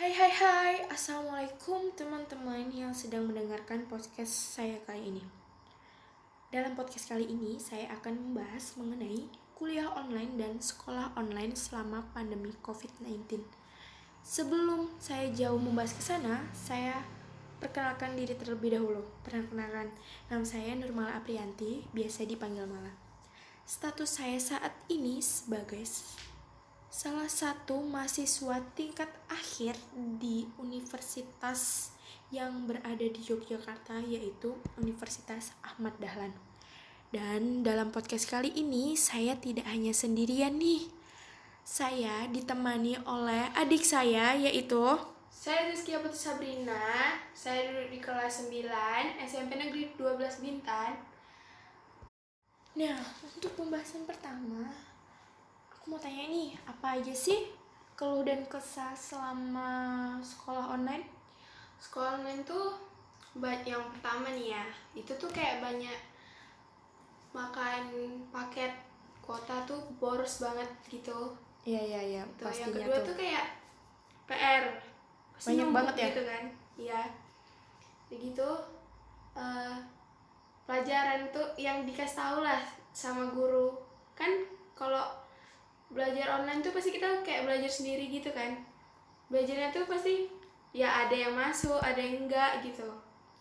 [0.00, 5.20] Hai hai hai, Assalamualaikum teman-teman yang sedang mendengarkan podcast saya kali ini.
[6.48, 12.48] Dalam podcast kali ini saya akan membahas mengenai kuliah online dan sekolah online selama pandemi
[12.64, 13.44] COVID-19
[14.24, 16.96] Sebelum saya jauh membahas ke sana, saya
[17.60, 19.04] perkenalkan diri terlebih dahulu.
[19.20, 19.92] Perkenalkan,
[20.32, 22.96] nama saya Nurmala Aprianti, biasa dipanggil Mala.
[23.68, 25.84] Status saya saat ini sebagai
[26.90, 31.94] salah satu mahasiswa tingkat akhir di universitas
[32.34, 36.34] yang berada di Yogyakarta yaitu Universitas Ahmad Dahlan.
[37.14, 40.90] Dan dalam podcast kali ini saya tidak hanya sendirian nih.
[41.62, 44.82] Saya ditemani oleh adik saya yaitu
[45.30, 48.66] Saya Rizky Putri Sabrina, saya duduk di kelas 9
[49.24, 50.98] SMP Negeri 12 Bintan.
[52.76, 54.89] Nah, untuk pembahasan pertama,
[55.90, 57.50] mau tanya nih, apa aja sih
[57.98, 61.02] keluh dan kesah selama sekolah online?
[61.82, 62.78] Sekolah online tuh
[63.66, 65.98] yang pertama nih ya, itu tuh kayak banyak
[67.34, 67.82] makan
[68.30, 68.70] paket
[69.18, 71.34] kuota tuh boros banget gitu.
[71.66, 73.06] Iya, iya, iya, Tuh, yang pastinya kedua tuh.
[73.10, 73.46] tuh kayak
[74.30, 74.64] PR.
[75.34, 76.06] Pasti Banyak banget ya?
[76.10, 76.44] Gitu kan?
[76.78, 77.02] Iya.
[78.06, 78.48] Kayak gitu
[79.38, 79.76] eh,
[80.66, 82.62] pelajaran tuh yang dikasih tahu lah
[82.94, 83.74] sama guru.
[84.18, 84.30] Kan
[84.74, 85.19] kalau
[85.90, 88.54] belajar online tuh pasti kita kayak belajar sendiri gitu kan.
[89.28, 90.26] Belajarnya tuh pasti
[90.70, 92.86] ya ada yang masuk, ada yang enggak gitu.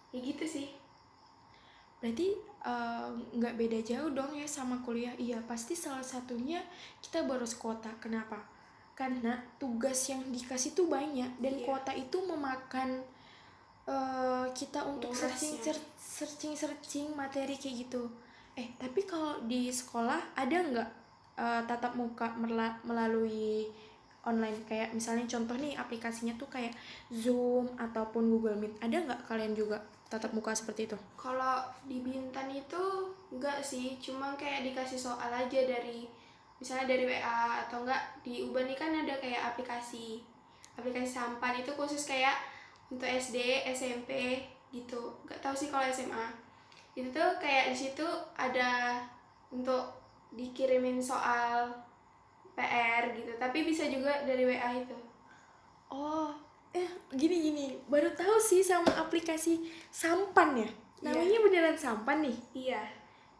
[0.09, 0.67] Ya gitu sih.
[2.01, 2.33] Berarti
[2.65, 5.13] eh, nggak beda jauh dong ya sama kuliah.
[5.15, 6.59] Iya, pasti salah satunya
[6.99, 7.91] kita boros kuota.
[8.01, 8.39] Kenapa?
[8.97, 11.63] Karena tugas yang dikasih tuh banyak dan Iya.
[11.65, 12.99] kuota itu memakan
[13.89, 18.05] eh, kita untuk searching cer- searching searching materi kayak gitu.
[18.53, 20.89] Eh, tapi kalau di sekolah ada nggak
[21.39, 22.35] eh, tatap muka
[22.83, 23.71] melalui
[24.27, 26.75] online kayak misalnya contoh nih aplikasinya tuh kayak
[27.09, 28.75] Zoom ataupun Google Meet.
[28.83, 29.79] Ada nggak kalian juga
[30.11, 30.97] tatap muka seperti itu?
[31.15, 36.09] Kalau di Bintan itu enggak sih, cuma kayak dikasih soal aja dari
[36.59, 40.19] misalnya dari WA atau enggak di Uban ini kan ada kayak aplikasi
[40.75, 42.35] aplikasi sampan itu khusus kayak
[42.91, 44.43] untuk SD, SMP
[44.75, 45.15] gitu.
[45.23, 46.25] Enggak tahu sih kalau SMA.
[46.97, 48.99] Itu tuh kayak di situ ada
[49.53, 49.98] untuk
[50.31, 51.69] dikirimin soal
[52.53, 54.97] PR gitu, tapi bisa juga dari WA itu.
[55.89, 56.29] Oh,
[56.69, 60.69] eh gini gini, baru tahu sih sama aplikasi Sampan ya.
[61.01, 62.37] Namanya beneran Sampan nih.
[62.53, 62.83] Iya.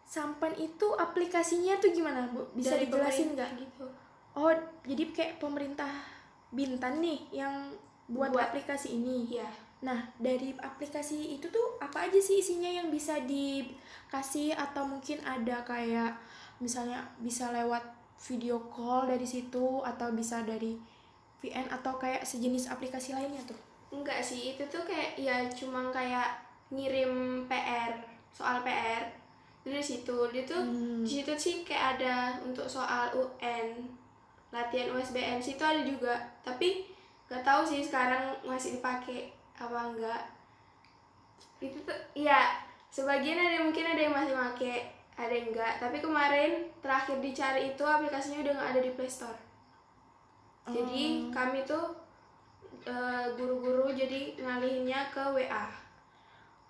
[0.10, 2.42] Sampan itu aplikasinya tuh gimana, Bu?
[2.58, 3.52] Bisa Dari dijelasin nggak?
[3.62, 3.86] gitu.
[4.34, 4.50] Oh,
[4.88, 5.92] jadi kayak pemerintah
[6.50, 7.70] Bintan nih yang
[8.10, 8.50] buat, Buat.
[8.50, 9.38] aplikasi ini.
[9.38, 9.46] Iya.
[9.86, 15.62] Nah, dari aplikasi itu tuh apa aja sih isinya yang bisa dikasih atau mungkin ada
[15.62, 16.18] kayak
[16.60, 17.82] misalnya bisa lewat
[18.20, 20.76] video call dari situ atau bisa dari
[21.40, 23.56] VN atau kayak sejenis aplikasi lainnya tuh.
[23.90, 26.36] Enggak sih, itu tuh kayak ya cuma kayak
[26.70, 27.96] ngirim PR,
[28.36, 29.08] soal PR.
[29.64, 31.02] Dari situ, dia tuh Hmm.
[31.04, 33.88] di situ sih kayak ada untuk soal UN,
[34.52, 36.16] latihan USBN situ ada juga.
[36.44, 36.86] Tapi
[37.32, 40.24] nggak tahu sih sekarang masih dipakai apa enggak.
[41.64, 42.52] Itu tuh ya
[42.92, 44.78] sebagian ada mungkin ada yang masih pakai,
[45.20, 45.74] ada yang enggak.
[45.78, 49.40] Tapi kemarin terakhir dicari itu aplikasinya udah nggak ada di Play Store.
[50.66, 51.34] Jadi Oh.
[51.34, 51.86] kami tuh
[52.80, 55.68] eh, guru-guru jadi ngalihinnya ke WA.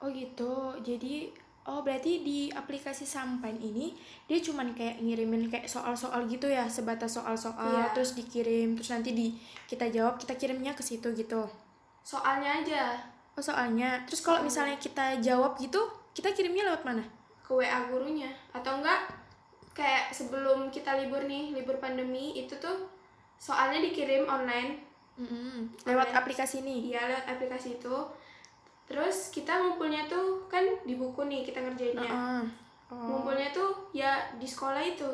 [0.02, 0.74] Oh gitu.
[0.82, 1.30] Jadi
[1.70, 3.94] oh berarti di aplikasi Sampan ini
[4.26, 7.94] dia cuman kayak ngirimin kayak soal-soal gitu ya, sebatas soal-soal Iya.
[7.94, 9.28] terus dikirim terus nanti di
[9.68, 11.46] kita jawab, kita kirimnya ke situ gitu.
[12.02, 12.84] Soalnya aja
[13.38, 15.80] Oh soalnya, terus kalau misalnya kita jawab gitu,
[16.12, 17.06] kita kirimnya lewat mana?
[17.50, 19.10] Ke WA gurunya atau enggak
[19.74, 22.86] kayak sebelum kita libur nih, libur pandemi itu tuh
[23.42, 24.86] soalnya dikirim online.
[25.84, 26.20] Lewat Online.
[26.22, 26.94] aplikasi ini.
[26.94, 27.96] Iya, lewat aplikasi itu.
[28.86, 32.06] Terus kita ngumpulnya tuh kan di buku nih kita ngerjainnya.
[32.12, 32.44] Heeh.
[32.90, 32.98] Oh.
[33.18, 35.10] Ngumpulnya tuh ya di sekolah itu.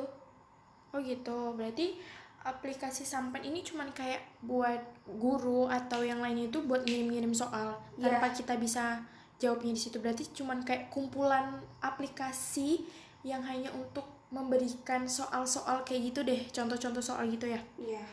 [0.91, 1.99] oh gitu, berarti
[2.39, 4.79] aplikasi Sampan ini cuman kayak buat
[5.19, 8.15] guru atau yang lainnya itu buat ngirim-ngirim soal Iya.
[8.15, 9.03] tanpa kita bisa
[9.41, 9.97] jawabnya di situ.
[9.99, 12.83] Berarti cuman kayak kumpulan aplikasi
[13.25, 17.61] yang hanya untuk memberikan soal-soal kayak gitu deh, contoh-contoh soal gitu ya.
[17.79, 18.05] Iya.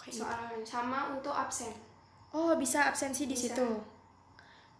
[0.00, 0.24] Kayak gitu.
[0.24, 1.72] Soal sama untuk absen.
[2.30, 3.54] Oh, bisa absensi di Bisa.
[3.54, 3.68] situ.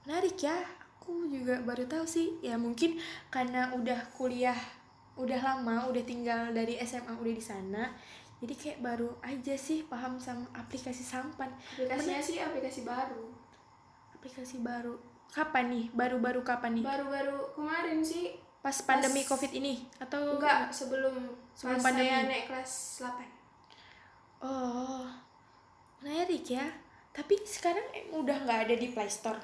[0.07, 0.57] Menarik ya.
[1.01, 2.39] Aku juga baru tahu sih.
[2.45, 3.01] Ya mungkin
[3.33, 4.57] karena udah kuliah
[5.21, 7.83] udah lama, udah tinggal dari SMA udah di sana.
[8.41, 11.53] Jadi kayak baru aja sih paham sama aplikasi Sampan.
[11.77, 13.29] Aplikasinya sih aplikasi baru.
[14.17, 14.97] Aplikasi baru.
[15.31, 15.85] Kapan nih?
[15.91, 16.85] Baru-baru kapan nih?
[16.85, 21.17] Baru-baru kemarin sih Pas pandemi Covid ini atau enggak sebelum
[21.57, 22.13] Sebelum pas pandemi.
[22.13, 23.25] saya naik kelas 8.
[24.41, 25.05] Oh.
[26.01, 26.65] Menarik ya.
[27.11, 29.37] tapi sekarang eh, udah nggak ada di Play Store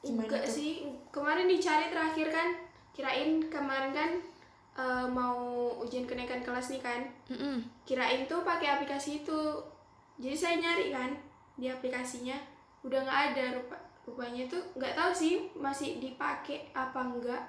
[0.00, 2.48] gimana Enggak sih kemarin dicari terakhir kan
[2.90, 4.10] kirain kemarin kan
[4.74, 5.36] eh, mau
[5.78, 7.60] ujian kenaikan kelas nih kan Mm-mm.
[7.84, 9.40] kirain tuh pakai aplikasi itu
[10.16, 11.10] jadi saya nyari kan
[11.54, 12.34] di aplikasinya
[12.80, 17.42] udah nggak ada rupa rupanya tuh nggak tahu sih masih dipakai apa enggak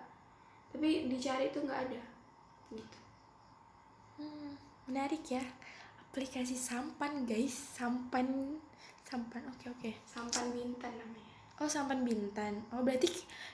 [0.71, 2.01] tapi dicari tuh nggak ada
[2.71, 2.99] gitu.
[4.19, 4.55] Hmm,
[4.87, 5.43] menarik ya.
[5.99, 7.51] Aplikasi sampan guys.
[7.51, 8.59] Sampan
[9.07, 9.91] sampan oke oke.
[10.03, 11.35] Sampan bintan namanya.
[11.63, 12.59] Oh sampan bintan.
[12.75, 13.07] Oh berarti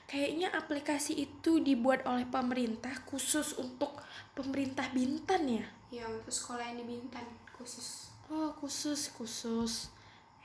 [0.09, 4.01] kayaknya aplikasi itu dibuat oleh pemerintah khusus untuk
[4.33, 5.65] pemerintah bintan ya?
[5.93, 8.09] Ya untuk sekolah yang di bintan khusus.
[8.33, 9.93] Oh khusus khusus.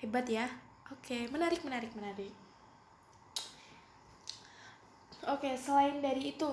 [0.00, 0.48] Hebat ya.
[0.92, 2.45] Oke menarik menarik menarik
[5.32, 6.50] oke selain dari itu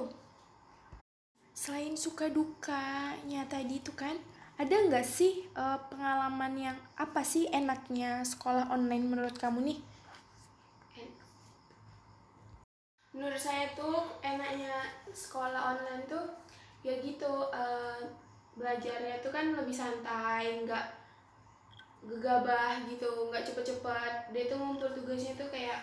[1.62, 4.16] selain suka dukanya tadi itu kan
[4.62, 5.34] ada nggak sih
[5.64, 9.80] eh, pengalaman yang apa sih enaknya sekolah online menurut kamu nih?
[10.98, 11.14] En-
[13.16, 13.98] menurut saya tuh
[14.32, 14.76] enaknya
[15.24, 16.26] sekolah online tuh
[16.88, 17.34] ya gitu
[17.64, 18.00] eh,
[18.60, 20.86] belajarnya tuh kan lebih santai nggak
[22.10, 24.14] gegabah gitu nggak cepet-cepet.
[24.34, 25.80] Dia tuh ngumpul tugasnya tuh kayak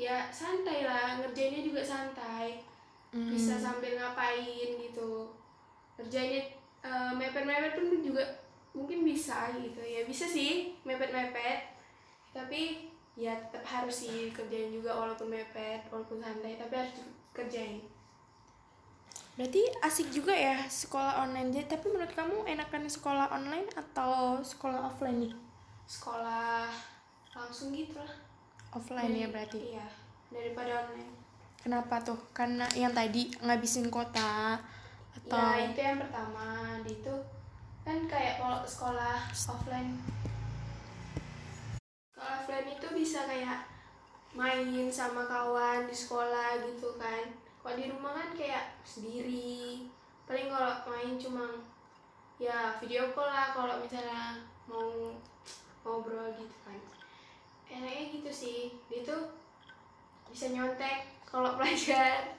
[0.00, 2.64] ya santai lah ngerjainnya juga santai.
[3.12, 5.28] Bisa sambil ngapain gitu.
[6.00, 6.40] Kerjanya
[6.80, 8.24] eh, mepet-mepet pun juga
[8.72, 9.84] mungkin bisa gitu.
[9.84, 11.76] Ya bisa sih mepet-mepet.
[12.32, 12.88] Tapi
[13.18, 16.96] ya tetap harus sih kerjain juga walaupun mepet walaupun santai tapi harus
[17.36, 17.84] kerjain.
[19.36, 24.88] Berarti asik juga ya sekolah online jadi tapi menurut kamu enakan sekolah online atau sekolah
[24.88, 25.34] offline nih?
[25.84, 26.72] Sekolah
[27.36, 28.29] langsung gitu lah
[28.70, 29.58] offline ya Dari- berarti?
[29.74, 29.86] iya.
[30.30, 31.14] Daripada online.
[31.60, 32.16] Kenapa tuh?
[32.32, 34.56] Karena yang tadi ngabisin kota
[35.10, 36.78] atau ya itu yang pertama.
[36.86, 37.14] Di itu
[37.84, 39.98] kan kayak kalau sekolah offline.
[42.14, 43.66] Kalau offline itu bisa kayak
[44.32, 47.26] main sama kawan di sekolah gitu kan.
[47.60, 49.84] Kalau di rumah kan kayak sendiri.
[50.24, 51.44] Paling kalau main cuma
[52.40, 55.12] ya video call lah kalau misalnya mau
[55.84, 56.99] ngobrol gitu kan
[57.70, 58.60] enaknya gitu sih.
[58.90, 59.30] Dia tuh
[60.30, 62.34] bisa nyontek kalau belajar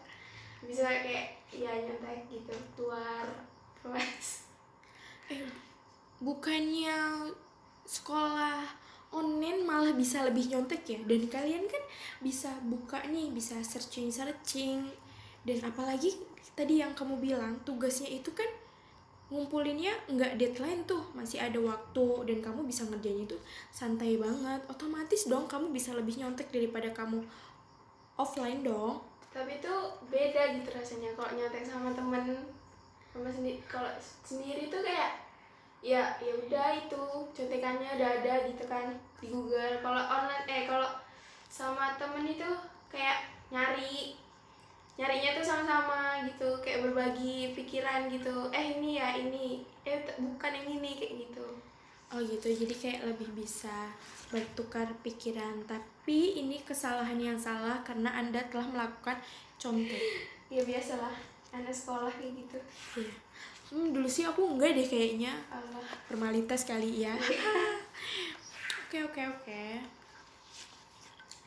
[0.62, 2.54] bisa kayak ya nyontek gitu.
[2.75, 3.25] Keluar
[3.80, 4.45] kelas.
[6.22, 7.28] Bukannya
[7.88, 8.68] sekolah
[9.12, 11.00] online malah bisa lebih nyontek ya?
[11.04, 11.83] Dan kalian kan
[12.24, 14.88] bisa buka nih, bisa searching-searching.
[15.42, 16.16] Dan apalagi
[16.54, 18.48] tadi yang kamu bilang tugasnya itu kan
[19.31, 23.38] ngumpulinnya nggak deadline tuh masih ada waktu dan kamu bisa ngerjainnya itu
[23.72, 24.60] santai banget.
[24.68, 27.24] Otomatis dong kamu bisa lebih nyontek daripada kamu
[28.19, 29.00] offline dong.
[29.31, 29.74] Tapi itu
[30.12, 32.44] beda gitu rasanya kalau nyontek sama temen
[33.12, 33.92] sama sendiri kalau
[34.28, 35.16] sendiri tuh kayak
[35.80, 38.92] ya ya udah itu contekannya udah ada gitu kan
[39.24, 39.80] di Google.
[39.80, 40.92] Kalau online eh kalau
[41.48, 42.51] sama temen itu
[42.92, 44.19] kayak nyari
[45.01, 50.77] nyarinya tuh sama-sama gitu kayak berbagi pikiran gitu eh ini ya ini eh bukan yang
[50.77, 51.48] ini kayak gitu
[52.12, 53.88] Oh gitu, jadi kayak lebih bisa
[54.27, 55.63] bertukar pikiran.
[55.63, 59.15] Tapi ini kesalahan yang salah karena Anda telah melakukan
[59.56, 60.27] contek.
[60.51, 61.15] ya biasalah
[61.56, 62.59] anak sekolah kayak gitu
[63.00, 63.15] Iya.
[63.71, 65.31] Hmm, dulu sih aku enggak deh kayaknya.
[65.47, 65.80] Allah
[66.12, 67.15] Formalitas kali ya.
[68.92, 69.63] Oke, oke, oke.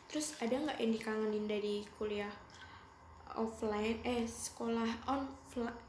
[0.09, 2.33] Terus ada nggak yang dikangenin dari kuliah
[3.35, 5.27] offline eh sekolah on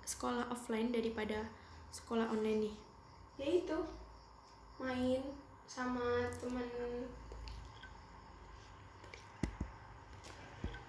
[0.06, 1.46] sekolah offline daripada
[1.90, 2.76] sekolah online nih?
[3.36, 3.78] ya itu
[4.80, 5.22] main
[5.68, 6.68] sama temen.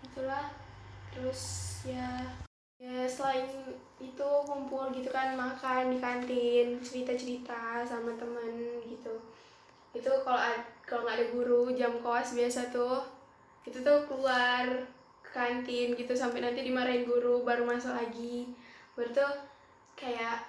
[0.06, 0.46] Itulah
[1.10, 1.42] terus
[1.82, 2.22] ya
[2.76, 3.48] ya selain
[3.96, 9.14] itu kumpul gitu kan makan di kantin cerita cerita sama temen gitu.
[9.90, 10.38] Itu kalau
[10.86, 13.02] kalau nggak ada guru jam kos biasa tuh
[13.66, 14.66] itu tuh keluar.
[14.70, 14.95] ke
[15.36, 18.48] kantin gitu sampai nanti dimarahin guru baru masuk lagi
[18.96, 19.32] baru tuh
[19.92, 20.40] kayak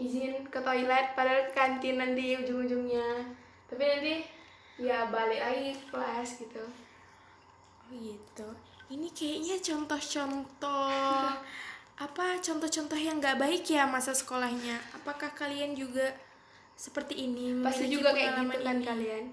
[0.00, 3.20] izin ke toilet padahal kantin nanti ujung-ujungnya
[3.68, 4.14] tapi nanti
[4.80, 6.64] ya balik lagi ke kelas gitu
[7.90, 8.48] Oh gitu.
[8.86, 11.26] Ini kayaknya contoh-contoh
[12.06, 14.78] apa contoh-contoh yang nggak baik ya masa sekolahnya.
[14.94, 16.14] Apakah kalian juga
[16.78, 17.50] seperti ini?
[17.60, 18.86] pasti juga kayak gitu kan ini?
[18.86, 19.24] kalian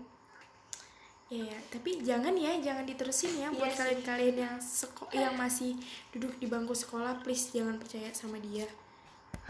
[1.27, 3.79] Ya, ya, tapi jangan ya, jangan diterusin ya buat Iya sih.
[3.84, 5.75] kalian-kalian yang seko- yang masih
[6.15, 8.63] duduk di bangku sekolah, please jangan percaya sama dia.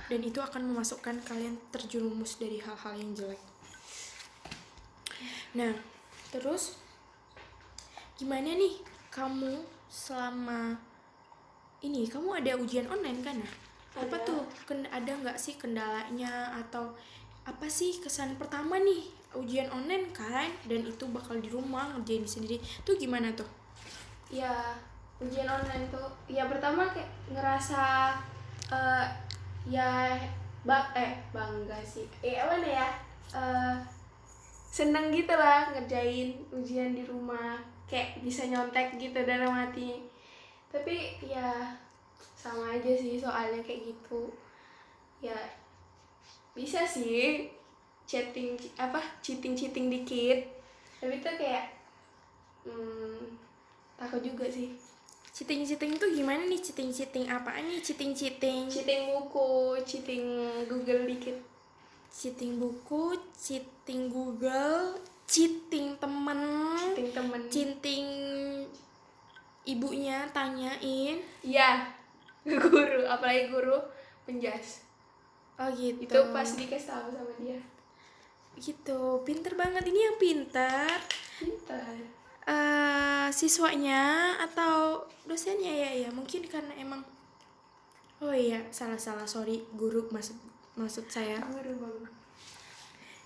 [0.10, 3.42] Dan itu akan memasukkan kalian terjerumus dari hal-hal yang jelek.
[5.54, 5.74] Nah,
[6.34, 6.82] terus
[8.18, 8.82] gimana nih
[9.14, 10.82] kamu selama
[11.86, 13.50] ini kamu ada ujian online kan ya?
[14.02, 14.42] Apa tuh?
[14.70, 16.98] Ada nggak sih kendalanya atau
[17.46, 20.48] apa sih kesan pertama nih ujian online kan?
[20.70, 22.62] Dan itu bakal di rumah ngerjain sendiri.
[22.88, 23.48] Tuh gimana tuh?
[24.32, 24.76] Ya
[25.18, 28.14] ujian online tuh ya pertama kayak ngerasa
[28.70, 29.08] eh
[29.66, 30.14] ya
[30.64, 32.08] bak eh bangga sih.
[32.24, 32.88] Eh apa ya?
[33.34, 33.76] Eh
[34.68, 37.60] seneng gitu lah ngerjain ujian di rumah.
[37.88, 40.04] Kayak bisa nyontek gitu dalam hati.
[40.68, 41.72] Tapi ya
[42.36, 44.28] sama aja sih soalnya kayak gitu.
[45.24, 45.36] Ya
[46.52, 47.48] bisa sih
[48.08, 50.48] chatting apa cheating cheating dikit.
[51.04, 51.76] Tapi tuh kayak
[52.64, 53.36] hmm,
[54.00, 54.72] takut juga sih.
[55.36, 56.58] Cheating cheating tuh gimana nih?
[56.64, 57.84] Cheating cheating apaan nih?
[57.84, 60.26] Cheating cheating cheating buku cheating
[60.66, 61.38] Google dikit.
[62.10, 64.98] Cheating buku cheating Google
[65.28, 66.42] cheating temen.
[66.80, 67.42] Cheating temen.
[67.52, 68.08] Cheating
[69.68, 71.20] ibunya tanyain.
[71.44, 71.92] Iya
[72.48, 73.78] guru apalagi guru
[74.24, 74.88] penjas
[75.60, 76.08] oh gitu.
[76.08, 77.60] Itu pas dikasih tahu sama dia
[78.60, 79.22] gitu.
[79.24, 79.84] Pinter banget.
[79.88, 80.90] Ini yang pinter.
[81.38, 81.98] Pintar
[82.48, 85.72] eh siswanya atau dosennya?
[85.72, 86.10] Ya ya.
[86.16, 87.04] Mungkin karena emang
[88.24, 89.28] oh iya salah salah.
[89.28, 90.40] Sorry guru maksud
[90.80, 91.44] maksud saya.
[91.44, 92.08] Guru.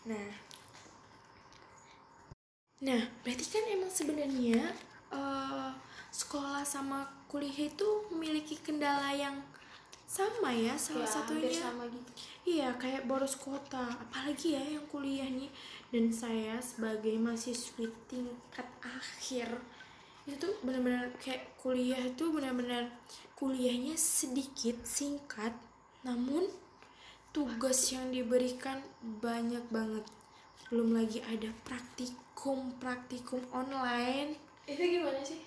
[0.09, 0.29] Nah.
[2.81, 4.73] Nah berarti kan emang sebenarnya
[5.13, 5.69] eh,
[6.09, 9.39] sekolah sama kuliah itu memiliki kendala yang
[10.11, 12.11] sama ya salah ya, satunya sama gitu
[12.43, 13.85] Iya, kayak boros kuota.
[14.03, 15.47] Apalagi ya yang kuliah nih.
[15.93, 19.47] Dan saya sebagai mahasiswi tingkat akhir
[20.21, 22.91] itu tuh benar-benar kayak kuliah itu benar-benar
[23.33, 25.53] kuliahnya sedikit, singkat,
[26.05, 26.45] namun
[27.31, 30.05] tugas yang diberikan banyak banget.
[30.69, 34.35] Belum lagi ada praktikum, praktikum online.
[34.65, 35.41] itu gimana sih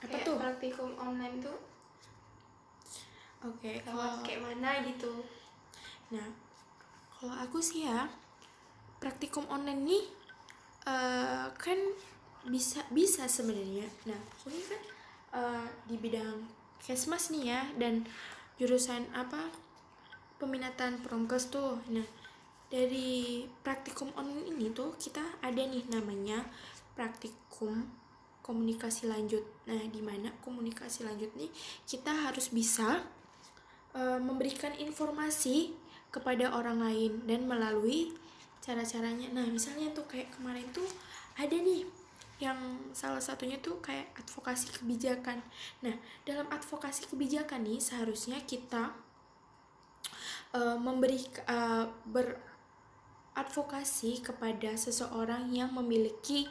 [0.00, 0.36] Apa Kayak tuh?
[0.38, 1.56] praktikum online tuh
[3.44, 5.12] Oke, lewat kalau kayak mana gitu
[6.06, 6.28] Nah,
[7.10, 8.06] kalau aku sih ya,
[9.02, 10.04] praktikum online nih
[10.86, 11.78] eh, kan
[12.46, 13.90] bisa bisa sebenarnya.
[14.06, 14.82] Nah, aku ini kan
[15.34, 16.46] eh, di bidang
[16.78, 18.06] kesmas nih ya dan
[18.56, 19.50] jurusan apa
[20.38, 21.82] peminatan promkes tuh.
[21.90, 22.06] Nah,
[22.70, 26.46] dari praktikum online ini tuh kita ada nih namanya
[26.94, 27.82] praktikum
[28.46, 29.42] komunikasi lanjut.
[29.66, 31.50] Nah, di mana komunikasi lanjut nih
[31.82, 33.02] kita harus bisa
[33.96, 35.72] eh, memberikan informasi
[36.12, 38.12] kepada orang lain dan melalui
[38.62, 39.28] cara-caranya.
[39.32, 40.86] Nah, misalnya tuh kayak kemarin tuh
[41.36, 41.84] ada nih
[42.36, 45.40] yang salah satunya tuh kayak advokasi kebijakan.
[45.80, 45.96] Nah,
[46.28, 48.92] dalam advokasi kebijakan nih seharusnya kita
[50.52, 56.48] eh, memberi eh, beradvokasi kepada seseorang yang memiliki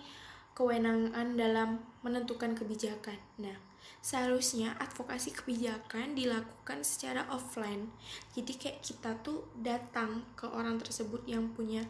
[0.56, 3.20] kewenangan dalam menentukan kebijakan.
[3.44, 3.60] Nah,
[4.05, 7.89] seharusnya advokasi kebijakan dilakukan secara offline.
[8.38, 11.81] Jadi kayak kita tuh datang ke orang tersebut yang punya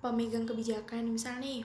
[0.00, 1.60] pemegang kebijakan, misalnya nih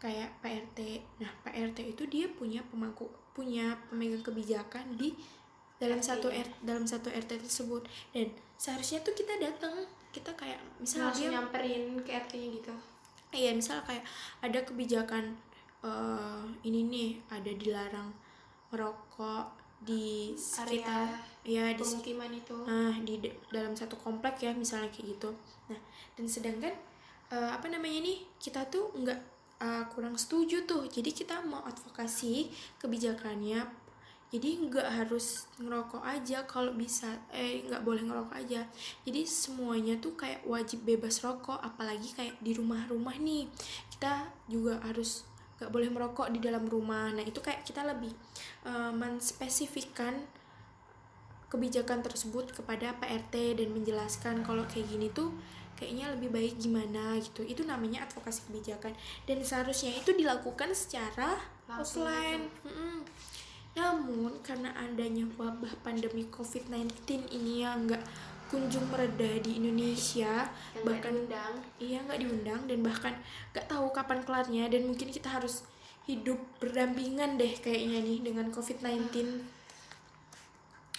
[0.00, 1.04] kayak PRT.
[1.20, 5.12] Nah, PRT itu dia punya pemangku punya pemegang kebijakan di
[5.76, 6.08] dalam RT.
[6.08, 8.28] satu R, dalam satu RT tersebut dan
[8.60, 9.72] seharusnya tuh kita datang
[10.12, 12.74] kita kayak misalnya langsung dia nyamperin ke RT-nya gitu
[13.30, 14.02] Iya, misal kayak
[14.42, 15.38] ada kebijakan
[15.80, 18.12] eh ini nih ada dilarang
[18.70, 21.08] merokok di sekitar
[21.40, 23.16] ya di pemukiman itu nah di
[23.48, 25.30] dalam satu komplek ya misalnya kayak gitu.
[25.72, 25.80] Nah,
[26.14, 26.74] dan sedangkan
[27.32, 29.20] eh, apa namanya nih kita tuh nggak
[29.64, 30.84] eh, kurang setuju tuh.
[30.84, 33.64] Jadi kita mau advokasi kebijakannya.
[34.30, 38.62] Jadi nggak harus ngerokok aja kalau bisa eh nggak boleh ngerokok aja.
[39.02, 43.50] Jadi semuanya tuh kayak wajib bebas rokok apalagi kayak di rumah-rumah nih.
[43.90, 45.26] Kita juga harus
[45.60, 47.12] nggak boleh merokok di dalam rumah.
[47.12, 48.10] Nah, itu kayak kita lebih
[48.64, 50.24] eh, menspesifikkan
[51.52, 55.34] kebijakan tersebut kepada PRT dan menjelaskan kalau kayak gini tuh
[55.76, 57.44] kayaknya lebih baik gimana gitu.
[57.44, 58.96] Itu namanya advokasi kebijakan
[59.28, 61.36] dan seharusnya itu dilakukan secara
[61.68, 62.48] Langsung offline.
[62.64, 63.04] Mm-mm.
[63.76, 68.02] Namun karena adanya wabah pandemi COVID-19 ini yang nggak
[68.50, 73.14] kunjung mereda di Indonesia, yang bahkan undang iya nggak diundang dan bahkan
[73.54, 75.62] nggak tahu kapan kelarnya dan mungkin kita harus
[76.04, 79.46] hidup berdampingan deh kayaknya nih dengan COVID-19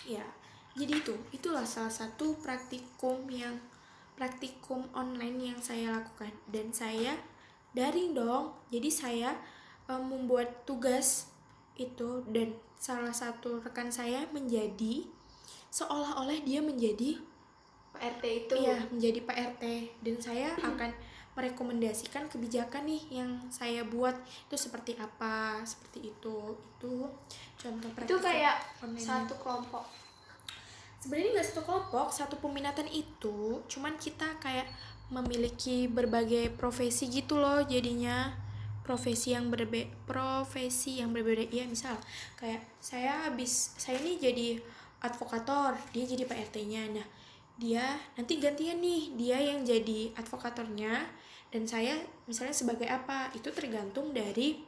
[0.08, 0.24] ya
[0.72, 3.60] jadi itu itulah salah satu praktikum yang
[4.16, 6.32] praktikum online yang saya lakukan.
[6.48, 7.20] Dan saya
[7.76, 9.30] daring dong jadi saya
[9.92, 11.28] eh, membuat tugas
[11.76, 15.08] itu dan salah satu rekan saya menjadi
[15.72, 17.20] seolah-olah dia menjadi
[18.02, 18.54] PRT itu.
[18.58, 19.64] Iya, menjadi PRT
[20.02, 20.90] dan saya akan
[21.38, 24.18] merekomendasikan kebijakan nih yang saya buat.
[24.50, 26.58] Itu seperti apa, seperti itu.
[26.58, 27.06] Itu
[27.62, 29.06] contoh itu kayak online.
[29.06, 29.86] satu kelompok.
[30.98, 34.66] Sebenarnya nggak satu kelompok, satu peminatan itu, cuman kita kayak
[35.14, 38.34] memiliki berbagai profesi gitu loh jadinya.
[38.82, 41.54] Profesi yang berbe profesi yang berbeda.
[41.54, 41.94] Iya misal
[42.34, 44.58] kayak saya habis saya ini jadi
[45.06, 47.08] advokator dia jadi PRT-nya nah
[47.62, 51.06] dia nanti gantian nih dia yang jadi advokatornya
[51.54, 51.94] dan saya
[52.26, 54.66] misalnya sebagai apa itu tergantung dari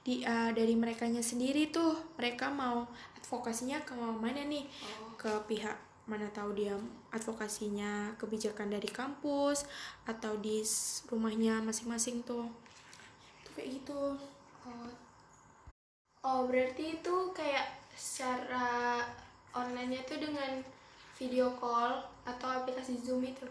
[0.00, 2.88] di uh, dari mereka sendiri tuh mereka mau
[3.20, 5.12] advokasinya ke mana nih oh.
[5.20, 5.76] ke pihak
[6.08, 6.74] mana tahu dia
[7.14, 9.62] advokasinya kebijakan dari kampus
[10.02, 10.58] atau di
[11.06, 12.50] rumahnya masing-masing tuh.
[13.46, 14.18] Tuh kayak gitu.
[14.66, 14.90] Oh.
[16.26, 18.98] Oh berarti itu kayak secara
[19.54, 20.66] online tuh dengan
[21.14, 23.46] video call atau aplikasi zoom itu?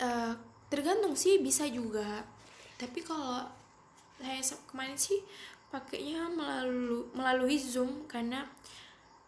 [0.00, 0.32] Uh,
[0.72, 2.24] tergantung sih bisa juga.
[2.80, 3.44] Tapi kalau
[4.20, 5.20] saya kemarin sih
[5.70, 8.44] pakainya melalui melalui zoom karena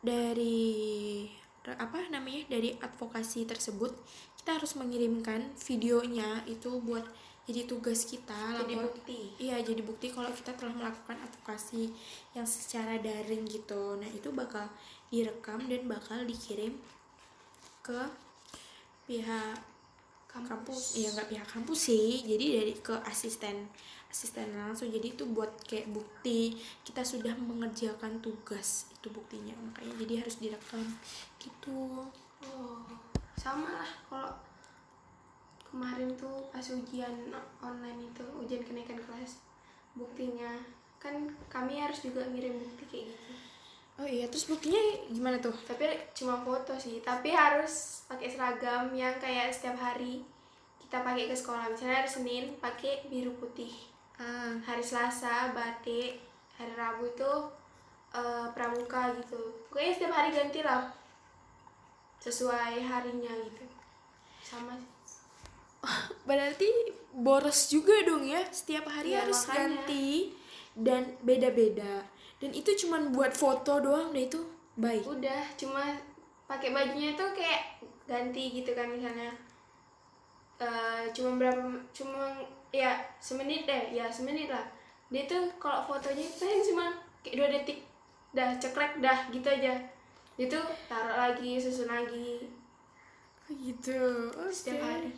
[0.02, 1.31] dari
[1.62, 3.95] apa namanya dari advokasi tersebut
[4.43, 7.07] kita harus mengirimkan videonya itu buat
[7.47, 9.35] jadi tugas kita jadi lapor, bukti?
[9.38, 11.91] Iya jadi bukti kalau kita telah melakukan advokasi
[12.35, 13.99] yang secara daring gitu.
[13.99, 14.67] Nah itu bakal
[15.11, 16.79] direkam dan bakal dikirim
[17.83, 18.01] ke
[19.11, 19.59] pihak
[20.31, 20.83] kampus, kampus.
[20.97, 22.25] iya nggak pihak kampus sih.
[22.25, 23.69] Jadi dari ke asisten
[24.09, 24.89] asisten langsung.
[24.89, 29.53] Jadi itu buat kayak bukti kita sudah mengerjakan tugas itu buktinya.
[29.61, 30.87] Makanya jadi harus direkam.
[31.37, 32.09] Gitu.
[32.43, 32.81] Oh
[33.37, 34.33] sama lah kalau
[35.67, 39.43] kemarin tuh pas ujian online itu ujian kenaikan kelas
[39.99, 40.62] buktinya.
[41.03, 43.51] Kan kami harus juga ngirim bukti kayak gitu
[44.02, 45.54] oh iya terus buktinya gimana tuh?
[45.62, 45.87] Tapi
[46.18, 50.26] cuma foto sih tapi harus pakai seragam yang kayak setiap hari
[50.82, 51.71] kita pakai ke sekolah.
[51.71, 53.71] Misalnya hari Senin pakai biru putih.
[54.18, 54.59] Ah.
[54.66, 56.18] hari Selasa batik.
[56.59, 57.32] Hari Rabu itu
[58.12, 59.40] uh, pramuka gitu.
[59.71, 60.90] Pokoknya setiap hari ganti lah.
[62.18, 63.64] Sesuai harinya gitu.
[64.42, 64.76] Sama
[66.28, 66.68] berarti
[67.14, 68.42] boros juga dong ya.
[68.50, 69.59] Setiap hari ya, harus makanya.
[69.59, 70.11] ganti
[70.76, 72.04] dan beda-beda
[72.43, 74.43] dan itu cuma buat foto doang deh itu
[74.75, 75.07] baik.
[75.07, 75.95] Udah cuma
[76.50, 77.78] pakai bajunya tuh kayak
[78.11, 79.31] ganti gitu kan misalnya
[80.59, 81.63] uh, cuma berapa
[81.95, 82.35] cuma
[82.75, 84.67] ya semenit deh ya semenit lah.
[85.15, 86.87] Dia tuh kalau fotonya paling cuma
[87.23, 87.78] kayak dua detik
[88.35, 89.78] dah cekrek dah gitu aja.
[90.35, 90.59] Itu
[90.91, 92.43] taruh lagi susun lagi.
[93.47, 94.02] Gitu
[94.35, 95.15] oh, setiap hari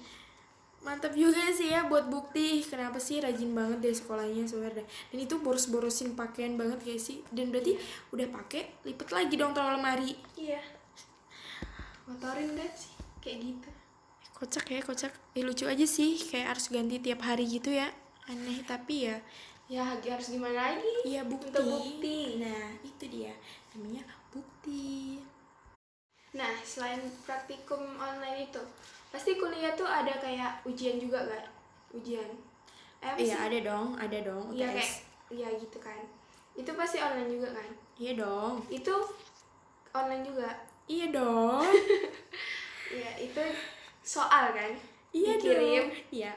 [0.85, 2.61] mantap juga sih ya buat bukti.
[2.63, 7.25] Kenapa sih rajin banget deh sekolahnya sebenarnya dan itu boros-borosin pakaian banget guys sih?
[7.33, 7.81] Dan berarti
[8.13, 10.13] udah pakai lipet lagi dong taruh lemari.
[10.37, 10.61] Iya.
[12.05, 12.93] Motorin deh sih
[13.25, 13.71] kayak gitu.
[14.37, 15.13] Kocak ya kocak.
[15.33, 17.89] Eh, lucu aja sih kayak harus ganti tiap hari gitu ya.
[18.29, 19.17] Aneh tapi ya.
[19.65, 21.09] Ya harus gimana lagi?
[21.09, 21.49] Iya bukti.
[21.49, 22.37] Untuk bukti.
[22.37, 23.33] Nah itu dia.
[23.73, 25.17] Namanya bukti.
[26.37, 28.61] Nah selain praktikum online itu
[29.15, 31.47] pasti kuliah tuh ada kayak ujian juga gak
[31.95, 32.27] ujian.
[32.99, 34.93] Eh, iya ada dong ada dong iya kayak
[35.31, 36.03] iya gitu kan.
[36.59, 37.71] Itu pasti online juga kan?
[37.95, 38.67] Iya dong.
[38.67, 38.95] Itu
[39.95, 40.51] online juga?
[40.91, 41.63] Iya dong.
[42.95, 43.43] Iya itu
[44.07, 44.71] soal kan?
[45.11, 45.91] Iya dikirim.
[46.15, 46.31] iya.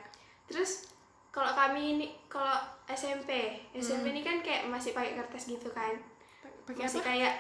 [0.50, 0.90] Terus
[1.30, 2.58] kalau kami ini kalau
[2.90, 4.14] SMP SMP hmm.
[4.18, 5.94] ini kan kayak masih pakai kertas gitu kan?
[6.66, 7.08] Pakai masih apa?
[7.14, 7.34] kayak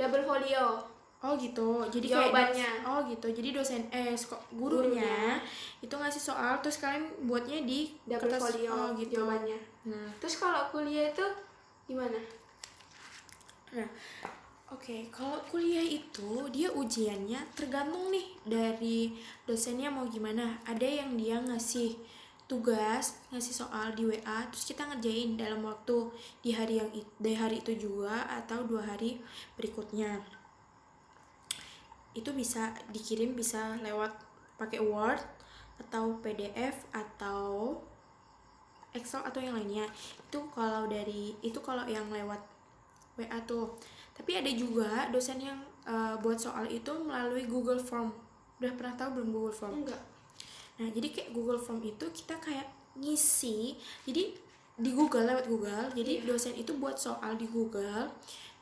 [0.00, 1.84] double folio oh gitu.
[1.88, 2.68] Jadi jawabannya.
[2.68, 3.26] kayak oh gitu.
[3.32, 5.16] Jadi dosen eh gurunya, gurunya.
[5.80, 8.40] itu ngasih soal terus kalian buatnya di double kertas.
[8.52, 9.20] Folio oh gitu.
[9.20, 9.58] jawabannya.
[9.88, 10.08] Nah.
[10.20, 11.26] Terus kalau kuliah itu
[11.86, 12.18] gimana?
[13.72, 13.88] Nah
[14.66, 19.14] Oke, okay, kalau kuliah itu dia ujiannya tergantung nih dari
[19.46, 20.58] dosennya mau gimana.
[20.66, 21.94] Ada yang dia ngasih
[22.50, 26.10] tugas, ngasih soal di WA, terus kita ngerjain dalam waktu
[26.42, 29.22] di hari yang di hari itu juga atau dua hari
[29.54, 30.18] berikutnya.
[32.16, 34.16] Itu bisa dikirim bisa lewat
[34.56, 35.20] pakai Word
[35.76, 37.76] atau PDF atau
[38.96, 39.84] Excel atau yang lainnya.
[40.24, 42.40] Itu kalau dari itu kalau yang lewat
[43.16, 43.76] WA tuh
[44.16, 48.12] tapi ada juga dosen yang uh, buat soal itu melalui Google Form
[48.56, 50.02] udah pernah tahu belum Google Form enggak
[50.76, 53.76] nah jadi kayak Google Form itu kita kayak ngisi
[54.08, 54.32] jadi
[54.76, 56.28] di Google lewat Google jadi yeah.
[56.28, 58.12] dosen itu buat soal di Google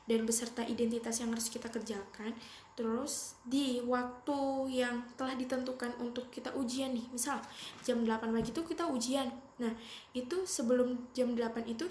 [0.05, 2.35] dan beserta identitas yang harus kita kerjakan
[2.75, 7.39] terus di waktu yang telah ditentukan untuk kita ujian nih misal
[7.87, 9.31] jam 8 pagi itu kita ujian.
[9.63, 9.71] Nah
[10.11, 11.87] itu sebelum jam 8 itu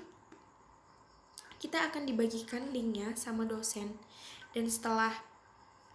[1.57, 3.97] kita akan dibagikan linknya sama dosen.
[4.53, 5.11] Dan setelah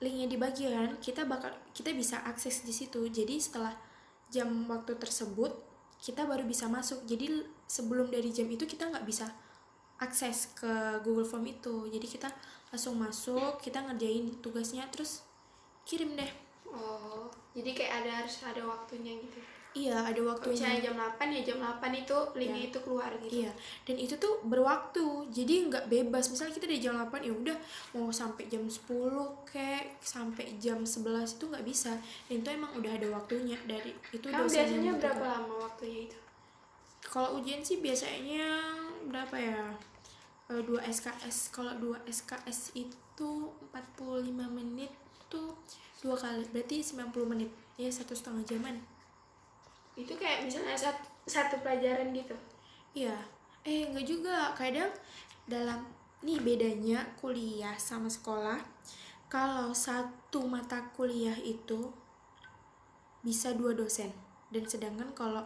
[0.02, 3.06] linknya dibagikan kita bakal kita bisa akses di situ.
[3.06, 3.78] Jadi setelah
[4.34, 5.54] jam waktu tersebut
[6.02, 7.06] kita baru bisa masuk.
[7.06, 9.30] Jadi sebelum dari jam itu kita nggak bisa
[10.00, 12.30] akses ke Google Form itu jadi kita
[12.72, 15.24] langsung masuk kita ngerjain tugasnya terus
[15.84, 16.32] kirim deh
[16.70, 19.40] oh jadi kayak ada harus ada waktunya gitu
[19.78, 23.52] iya ada waktunya misalnya jam 8 ya jam 8 itu linknya itu keluar gitu Iya,
[23.86, 25.30] dan itu tuh berwaktu.
[25.30, 26.26] Jadi nggak bebas.
[26.34, 27.58] Misalnya kita dari jam 8 ya udah
[27.94, 28.82] mau sampai jam 10
[29.46, 31.94] kayak sampai jam 11 itu nggak bisa.
[32.26, 36.02] Dan itu emang udah ada waktunya dari itu kamu dosen biasanya yang berapa lama waktunya
[36.10, 36.18] itu
[37.06, 38.46] Kalau ujian sih biasanya
[39.06, 39.62] berapa ya?
[40.50, 41.54] Eh, dua SKS.
[41.54, 43.30] Kalau dua SKS itu
[43.70, 44.90] 45 menit
[45.30, 45.54] tuh
[46.02, 46.42] dua kali.
[46.50, 47.50] Berarti 90 menit.
[47.78, 48.78] Ya satu setengah jaman.
[50.00, 52.32] itu kayak misalnya satu, satu pelajaran gitu
[52.96, 53.20] Iya,
[53.68, 54.56] eh enggak juga.
[54.56, 54.88] Kadang
[55.44, 55.84] dalam
[56.24, 58.64] nih bedanya kuliah sama sekolah.
[59.28, 61.92] Kalau satu mata kuliah itu
[63.20, 64.08] bisa dua dosen
[64.56, 65.44] dan sedangkan kalau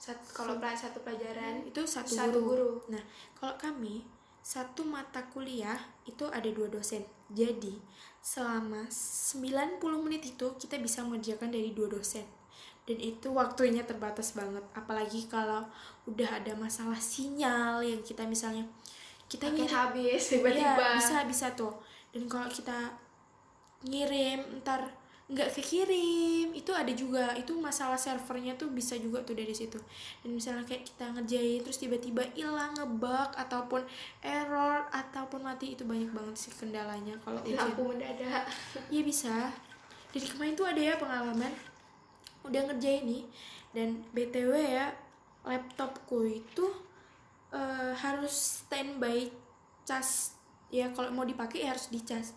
[0.00, 2.48] satu, kalau satu pelajaran itu satu, Satu guru.
[2.48, 2.96] guru.
[2.96, 3.04] Nah,
[3.36, 4.00] kalau kami
[4.46, 5.74] satu mata kuliah
[6.06, 7.02] itu ada dua dosen.
[7.34, 7.82] Jadi,
[8.22, 12.22] selama 90 menit itu kita bisa mengerjakan dari dua dosen.
[12.86, 14.62] Dan itu waktunya terbatas banget.
[14.70, 15.66] Apalagi kalau
[16.06, 18.62] udah ada masalah sinyal yang kita misalnya
[19.26, 21.74] kita ngirim habis tiba-tiba bisa bisa tuh.
[22.14, 22.94] Dan kalau kita
[23.82, 24.86] ngirim ntar
[25.26, 26.54] nggak kekirim.
[26.54, 29.78] Itu ada juga itu masalah servernya tuh bisa juga tuh dari situ.
[30.22, 33.82] Dan misalnya kayak kita ngerjain terus tiba-tiba hilang ngebug ataupun
[34.22, 37.58] error ataupun mati itu banyak banget sih kendalanya kalau ujian.
[37.58, 38.46] lampu mendadak.
[38.94, 39.34] Iya bisa.
[40.14, 41.52] Jadi kemarin tuh ada ya pengalaman
[42.46, 43.24] udah ngerjain nih
[43.74, 44.86] dan btw ya
[45.42, 46.66] laptopku itu
[47.50, 49.30] eh, harus standby
[49.86, 50.34] cas
[50.70, 52.34] ya kalau mau dipakai ya harus dicas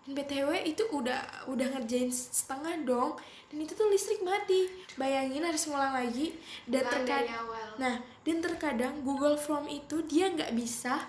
[0.00, 3.14] dan btw itu udah udah ngerjain setengah dong
[3.52, 6.34] dan itu tuh listrik mati bayangin harus ngulang lagi
[6.66, 7.46] dan terkadang
[7.80, 7.96] Nah,
[8.28, 11.00] dan terkadang Google Form itu dia nggak bisa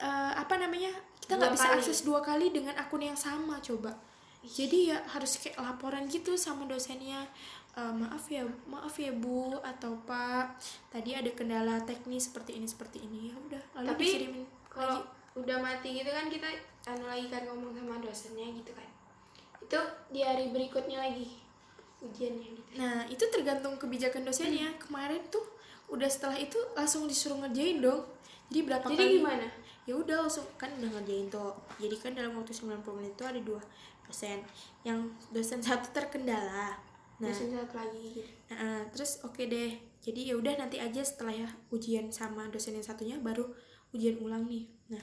[0.00, 0.88] eh, apa namanya
[1.20, 1.76] kita nggak bisa kali.
[1.80, 3.92] akses dua kali dengan akun yang sama coba.
[4.44, 7.24] Jadi ya harus kayak laporan gitu sama dosennya.
[7.76, 10.56] "Eh, maaf ya, maaf ya Bu atau Pak,
[10.88, 13.32] tadi ada kendala teknis seperti ini seperti ini.
[13.32, 15.23] Ya udah, lalu Tapi dikirimin kalau lagi.
[15.34, 16.46] Udah mati gitu kan kita
[16.86, 18.88] anu lagi kan ngomong sama dosennya gitu kan.
[19.58, 19.80] Itu
[20.14, 21.42] di hari berikutnya lagi
[22.04, 24.70] ujiannya gitu Nah, itu tergantung kebijakan dosennya.
[24.78, 25.42] Kemarin tuh
[25.90, 28.06] udah setelah itu langsung disuruh ngerjain dong.
[28.52, 29.14] Jadi berapa jadi kali?
[29.18, 29.48] gimana?
[29.84, 31.54] Ya udah langsung kan udah ngerjain tuh.
[31.80, 33.60] Jadi kan dalam waktu 90 menit itu ada dua
[34.06, 34.38] dosen.
[34.86, 34.98] Yang
[35.32, 36.76] dosen satu terkendala.
[37.18, 38.30] Nah dosen satu lagi gitu.
[38.52, 39.72] Nah, terus oke deh.
[40.04, 43.48] Jadi ya udah nanti aja setelah ya ujian sama dosen yang satunya baru
[43.96, 45.00] ujian ulang nih nah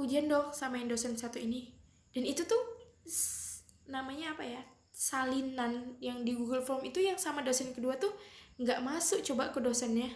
[0.00, 1.70] ujian dong sama yang dosen satu ini.
[2.10, 2.62] Dan itu tuh
[3.86, 4.62] namanya apa ya?
[4.90, 8.12] Salinan yang di Google Form itu yang sama dosen kedua tuh
[8.60, 10.08] nggak masuk coba ke dosennya.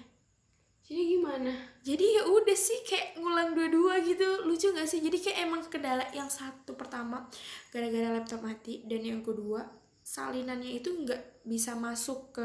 [0.84, 1.52] Jadi gimana?
[1.80, 4.44] Jadi ya udah sih kayak ngulang dua-dua gitu.
[4.44, 5.00] Lucu gak sih?
[5.00, 7.24] Jadi kayak emang kendala yang satu pertama
[7.72, 9.64] gara-gara laptop mati dan yang kedua
[10.04, 12.44] salinannya itu nggak bisa masuk ke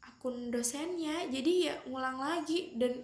[0.00, 1.28] akun dosennya.
[1.28, 2.96] Jadi ya ngulang lagi dan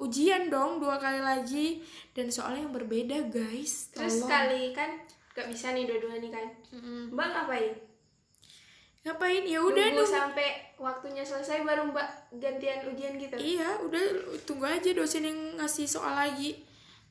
[0.00, 1.80] ujian dong dua kali lagi.
[2.14, 3.90] Dan soalnya yang berbeda guys.
[3.94, 4.28] Terus tolong.
[4.28, 4.90] sekali kan
[5.34, 6.46] gak bisa nih dua-dua nih kan?
[6.74, 7.10] Mm-mm.
[7.10, 7.74] mbak ngapain?
[9.04, 9.42] Ngapain?
[9.44, 10.00] Ya udah nunggu.
[10.00, 10.48] nunggu sampai
[10.80, 13.36] waktunya selesai baru mbak gantian ujian gitu?
[13.36, 14.04] Iya udah.
[14.46, 16.64] Tunggu aja dosen yang ngasih soal lagi.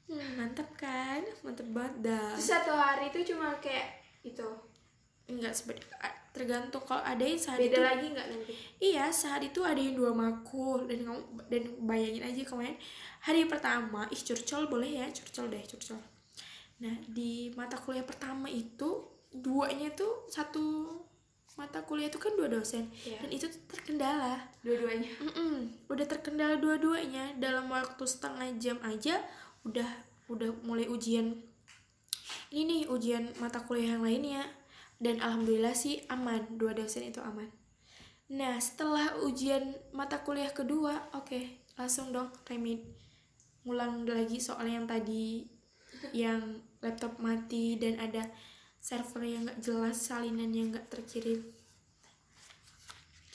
[0.08, 1.24] Hmm, mantap kan?
[1.46, 2.36] Mantap banget dah.
[2.36, 4.48] Terus satu hari itu cuma kayak itu
[5.30, 8.54] enggak sebenarnya tergantung kalau ada yang saat beda itu lagi nggak nanti?
[8.82, 10.90] Iya saat itu ada yang dua makul.
[10.90, 12.78] Dan kamu dan bayangin aja kemarin
[13.22, 15.06] hari pertama ih curcol boleh ya?
[15.14, 16.02] Curcol deh curcol.
[16.82, 20.90] Nah di mata kuliah pertama itu duanya tuh satu
[21.54, 22.90] mata kuliah itu kan dua dosen.
[23.06, 23.22] Iya.
[23.22, 24.42] dan itu terkendala.
[24.66, 25.14] Dua-duanya?
[25.22, 27.38] Mm-mm, udah terkendala dua-duanya.
[27.38, 29.22] Dalam waktu setengah jam aja
[29.70, 29.86] udah
[30.34, 31.38] udah mulai ujian
[32.54, 34.46] ini nih ujian mata kuliah yang lainnya
[35.04, 36.56] dan alhamdulillah sih aman.
[36.56, 37.52] Dua dosen itu aman.
[38.32, 42.82] Nah setelah ujian mata kuliah kedua oke langsung dong remit
[43.68, 45.44] ngulang lagi soal yang tadi
[46.16, 48.32] yang laptop mati dan ada
[48.80, 51.44] server yang nggak jelas salinan yang nggak terkirim.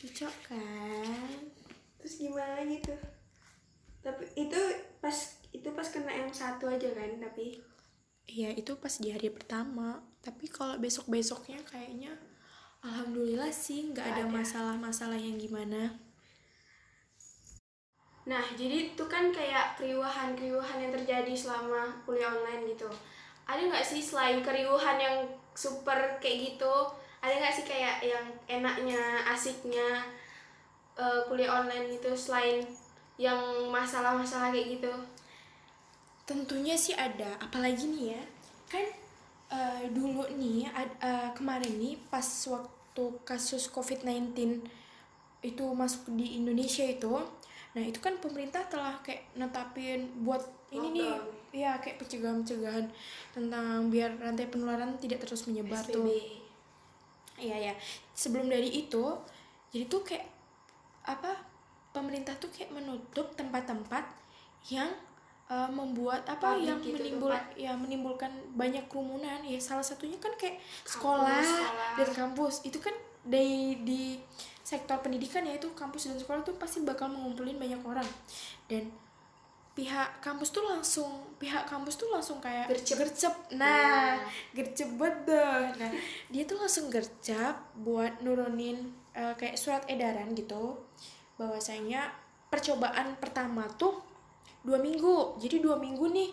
[0.00, 1.36] Cocok kan?
[2.00, 2.96] Terus gimana gitu
[4.08, 4.60] tapi itu
[5.04, 5.14] pas
[5.52, 7.58] itu pas kena yang satu aja kan tapi
[8.28, 9.98] Iya itu pas di hari pertama.
[10.20, 12.12] Tapi kalau besok-besoknya kayaknya
[12.84, 15.96] Alhamdulillah sih nggak ada masalah-masalah yang gimana.
[18.28, 22.86] Nah jadi itu kan kayak keriuhan-keriuhan yang terjadi selama kuliah online gitu.
[23.48, 25.16] Ada nggak sih selain keriuhan yang
[25.58, 26.74] super kayak gitu
[27.18, 30.06] ada nggak sih kayak yang enaknya asiknya
[30.94, 32.62] eh, kuliah online gitu selain
[33.18, 33.38] yang
[33.74, 34.92] masalah-masalah kayak gitu
[36.28, 38.22] Tentunya sih ada Apalagi nih ya
[38.68, 38.84] Kan
[39.48, 44.36] eh, dulu nih ad- eh, Kemarin nih pas waktu kasus COVID-19
[45.38, 47.14] itu masuk di Indonesia itu
[47.76, 50.42] nah itu kan pemerintah telah kayak netapin buat
[50.74, 51.12] ini nih
[51.52, 52.90] ya kayak pencegahan-pencegahan
[53.30, 56.48] tentang biar rantai penularan tidak terus menyebar tuh SBB.
[57.38, 57.74] Iya ya.
[58.12, 59.04] Sebelum dari itu,
[59.70, 60.26] jadi tuh kayak
[61.06, 61.38] apa?
[61.94, 64.04] Pemerintah tuh kayak menutup tempat-tempat
[64.68, 64.90] yang
[65.48, 67.56] uh, membuat apa Public yang gitu, menimbul tempat.
[67.56, 69.40] ya menimbulkan banyak kerumunan.
[69.42, 71.90] Ya salah satunya kan kayak Kampus, sekolah, sekolah.
[71.96, 72.54] dan kampus.
[72.62, 74.02] Itu kan di di
[74.62, 78.06] sektor pendidikan ya itu kampus dan sekolah tuh pasti bakal mengumpulin banyak orang.
[78.68, 78.88] Dan
[79.72, 81.06] pihak kampus tuh langsung
[81.38, 82.98] pihak kampus tuh langsung kayak Gercep.
[82.98, 83.34] gercep.
[83.54, 84.18] Nah,
[84.50, 85.86] gercep betul nah
[86.26, 88.74] dia tuh langsung gercep buat nurunin
[89.14, 90.82] eh, kayak surat edaran gitu
[91.38, 92.10] bahwasanya
[92.50, 94.02] percobaan pertama tuh
[94.68, 96.28] dua minggu jadi dua minggu nih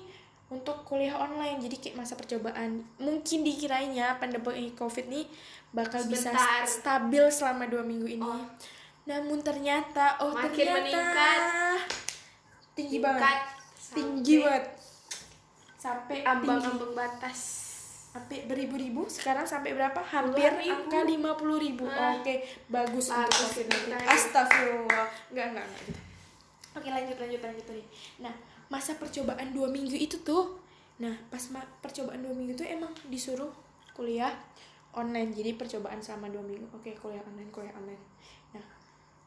[0.45, 5.25] untuk kuliah online jadi kayak masa percobaan mungkin dikiranya pandemi covid nih
[5.71, 6.63] bakal bisa Sebentar.
[6.63, 8.43] stabil selama dua minggu ini Oh.
[9.05, 11.41] namun ternyata oh Makin ternyata meningkat.
[12.73, 13.39] tinggi banget
[13.87, 14.65] tinggi sampai banget
[15.77, 17.39] sampai tinggi ambang-ambang batas
[18.09, 20.71] sampai beribu-ribu sekarang sampai berapa hampir ribu.
[20.73, 22.15] angka lima puluh ribu Ah.
[22.15, 22.35] oke
[22.67, 24.07] bagus, untuk Bagus, covid kita ini.
[24.07, 26.01] astagfirullah enggak enggak enggak gitu
[26.75, 27.83] oke lanjut lanjut lanjut tadi
[28.19, 28.35] nah
[28.69, 30.59] masa percobaan dua minggu itu tuh
[30.95, 31.41] nah pas
[31.83, 33.51] percobaan dua minggu tuh emang disuruh
[33.95, 34.35] kuliah
[34.95, 35.31] online.
[35.35, 36.67] Jadi percobaan selama dua minggu.
[36.75, 38.03] Oke kuliah online kuliah online.
[38.55, 38.65] Nah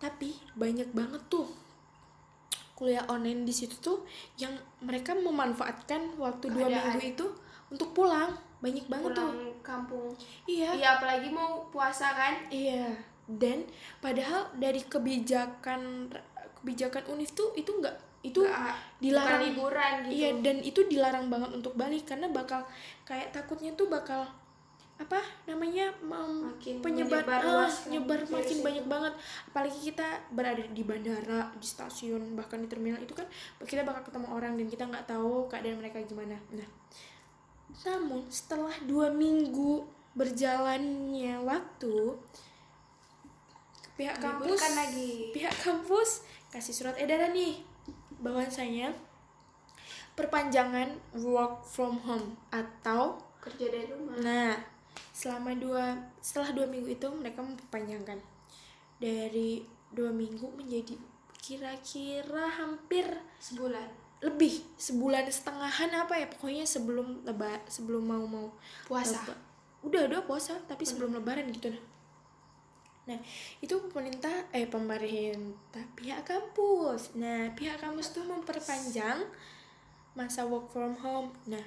[0.01, 1.49] tapi banyak banget tuh
[2.79, 4.07] kuliah online di situ tuh
[4.39, 7.27] yang mereka memanfaatkan waktu dua minggu itu
[7.69, 8.33] untuk pulang.
[8.59, 9.31] Banyak banget tuh.
[9.31, 10.11] Pulang kampung.
[10.49, 10.75] Iya.
[10.75, 12.35] Iya apalagi mau puasa kan?
[12.49, 12.97] Iya.
[13.29, 13.69] Dan
[14.01, 16.09] padahal dari kebijakan
[16.69, 19.41] kebijakan univ tuh itu enggak itu Nggak- dilarang.
[19.41, 20.13] liburan gitu.
[20.13, 22.61] Iya dan itu dilarang banget untuk balik karena bakal
[23.09, 24.29] kayak takutnya tuh bakal
[24.99, 28.67] apa namanya mem- Makin penyebar menyebar ah, luas kan nyebar makin itu.
[28.67, 29.15] banyak banget.
[29.49, 33.25] Apalagi kita berada di bandara di stasiun bahkan di terminal itu kan
[33.63, 36.37] kita bakal ketemu orang dan kita nggak tahu keadaan mereka gimana.
[36.53, 36.69] Nah
[37.87, 39.87] namun setelah dua minggu
[40.19, 41.95] berjalannya waktu
[43.95, 45.31] pihak kampus lagi.
[45.31, 47.61] pihak kampus kasih surat edaran nih.
[48.19, 48.93] Bahwasanya
[50.19, 54.19] perpanjangan work from home atau kerja dari rumah.
[54.19, 54.55] Nah
[55.15, 58.19] selama dua setelah dua minggu itu mereka memperpanjangkan.
[58.99, 59.63] Dari
[59.95, 60.99] dua minggu menjadi
[61.39, 63.07] kira-kira hampir
[63.39, 63.89] sebulan.
[64.19, 68.51] Lebih sebulan setengahan apa ya pokoknya sebelum leba sebelum mau mau
[68.91, 69.23] puasa
[69.79, 71.71] udah udah puasa tapi sebelum lebaran gitu.
[71.71, 71.83] nah
[73.09, 73.17] nah
[73.65, 77.17] itu pemerintah eh pemerintah pihak kampus.
[77.17, 79.25] Nah pihak kampus tuh memperpanjang
[80.13, 81.33] masa work from home.
[81.49, 81.65] Nah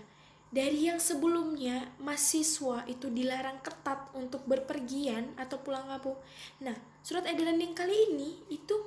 [0.54, 6.21] dari yang sebelumnya mahasiswa itu dilarang ketat untuk berpergian atau pulang kampung.
[6.62, 8.77] Nah surat edaran yang kali ini itu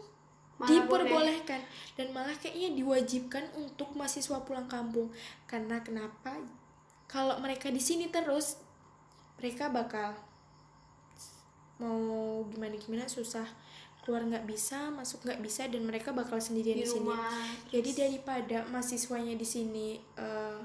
[0.54, 1.58] Malah diperbolehkan
[1.98, 5.10] dan malah kayaknya diwajibkan untuk mahasiswa pulang kampung.
[5.50, 6.38] Karena kenapa?
[7.10, 8.62] Kalau mereka di sini terus
[9.42, 10.14] mereka bakal
[11.78, 13.46] mau gimana gimana susah.
[14.04, 17.08] Keluar nggak bisa masuk nggak bisa dan mereka bakal sendirian di di, sini.
[17.72, 20.60] jadi daripada mahasiswanya di sini eh,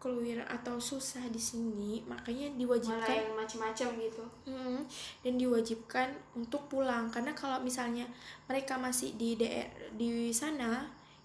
[0.00, 4.24] keluar atau susah di sini makanya diwajibkan macam-macam gitu.
[4.48, 4.84] Mm,
[5.24, 7.12] dan diwajibkan untuk pulang.
[7.12, 8.08] Karena kalau misalnya
[8.48, 10.84] mereka masih di daer di sana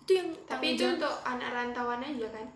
[0.10, 2.47] itu yang tapi itu untuk anak rantauan aja kan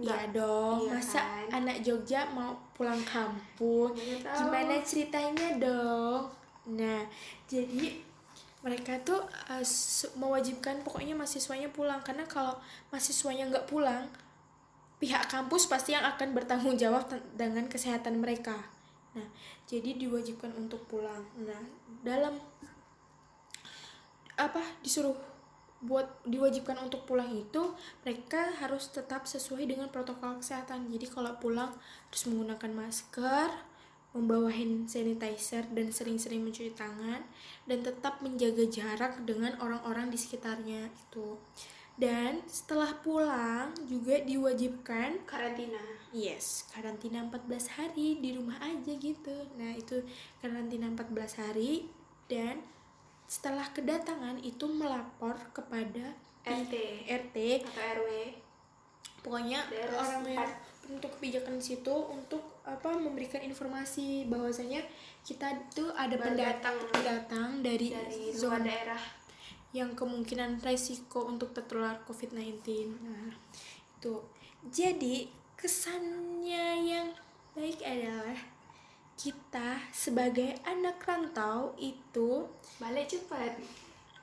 [0.00, 1.46] Iya dong Iya masa kan?
[1.60, 3.92] anak Jogja mau pulang kampung?
[3.92, 4.36] Tahu.
[4.36, 6.24] gimana ceritanya dong?
[6.72, 7.04] Nah
[7.44, 8.00] jadi
[8.60, 9.20] mereka tuh
[9.62, 12.00] se- mewajibkan pokoknya mahasiswanya pulang.
[12.00, 12.56] Karena kalau
[12.88, 14.04] mahasiswanya nggak pulang
[14.96, 18.56] pihak kampus pasti yang akan bertanggung jawab dengan kesehatan mereka.
[19.12, 19.24] Nah
[19.64, 21.24] jadi diwajibkan untuk pulang.
[21.36, 21.60] Nah
[22.00, 22.36] dalam
[24.36, 25.16] apa disuruh
[25.80, 27.72] buat diwajibkan untuk pulang itu
[28.04, 30.92] mereka harus tetap sesuai dengan protokol kesehatan.
[30.92, 31.72] Jadi kalau pulang
[32.08, 33.48] harus menggunakan masker
[34.10, 37.22] membawa hand sanitizer dan sering-sering mencuci tangan
[37.70, 41.38] dan tetap menjaga jarak dengan orang-orang di sekitarnya itu.
[42.00, 45.84] Dan setelah pulang juga diwajibkan karantina.
[46.10, 49.36] Yes, karantina 14 hari di rumah aja gitu.
[49.60, 50.02] Nah, itu
[50.40, 51.86] karantina 14 hari
[52.26, 52.64] dan
[53.30, 58.08] setelah kedatangan itu melapor kepada RT RT atau RW
[59.22, 60.50] pokoknya Daerah orang yang
[60.90, 64.82] untuk kebijakan di situ untuk apa memberikan informasi bahwasanya
[65.22, 66.90] kita itu ada pendatang datang.
[66.90, 69.02] pendatang dari, dari luar zona daerah
[69.70, 72.66] yang kemungkinan resiko untuk tertular COVID-19.
[73.06, 73.30] Nah,
[74.02, 74.18] itu.
[74.66, 77.08] Jadi, kesannya yang
[77.54, 78.34] baik adalah
[79.20, 82.48] kita sebagai anak rantau itu
[82.80, 83.60] balik cepat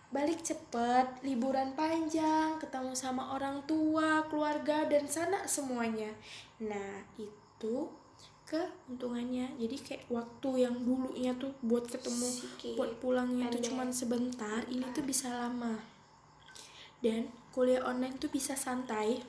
[0.07, 6.15] balik cepet, liburan panjang, ketemu sama orang tua, keluarga, dan sanak semuanya.
[6.63, 7.91] Nah, itu
[8.47, 9.59] keuntungannya.
[9.59, 12.79] Jadi kayak waktu yang dulunya tuh buat ketemu, Sikit.
[12.79, 13.67] buat pulangnya tuh Pendek.
[13.67, 15.75] cuman sebentar, ini tuh bisa lama.
[17.03, 19.19] Dan kuliah online tuh bisa santai.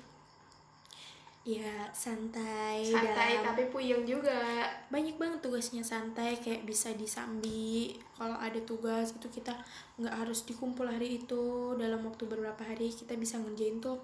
[1.48, 4.68] Ya, santai, santai dalam- tapi puyeng juga.
[4.92, 7.96] Banyak banget tugasnya santai kayak bisa disambi.
[8.12, 9.56] Kalau ada tugas itu kita
[9.96, 11.72] nggak harus dikumpul hari itu.
[11.80, 13.96] Dalam waktu beberapa hari kita bisa ngerjain tuh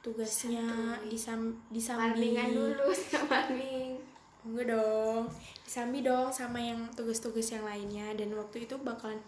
[0.00, 0.64] tugasnya
[1.12, 2.32] disam disambi.
[2.32, 4.00] Marmingan dulu sama marming
[4.48, 5.28] enggak dong.
[5.68, 8.08] Disambi dong sama yang tugas-tugas yang lainnya.
[8.16, 9.20] Dan waktu itu bakalan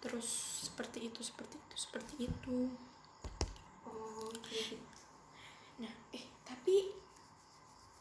[0.00, 0.24] terus
[0.72, 2.58] seperti itu seperti itu seperti itu.
[3.84, 4.83] Oh gitu
[6.64, 6.88] tapi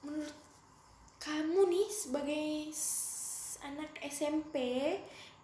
[0.08, 0.40] menurut
[1.20, 2.72] kamu nih sebagai
[3.60, 4.56] anak SMP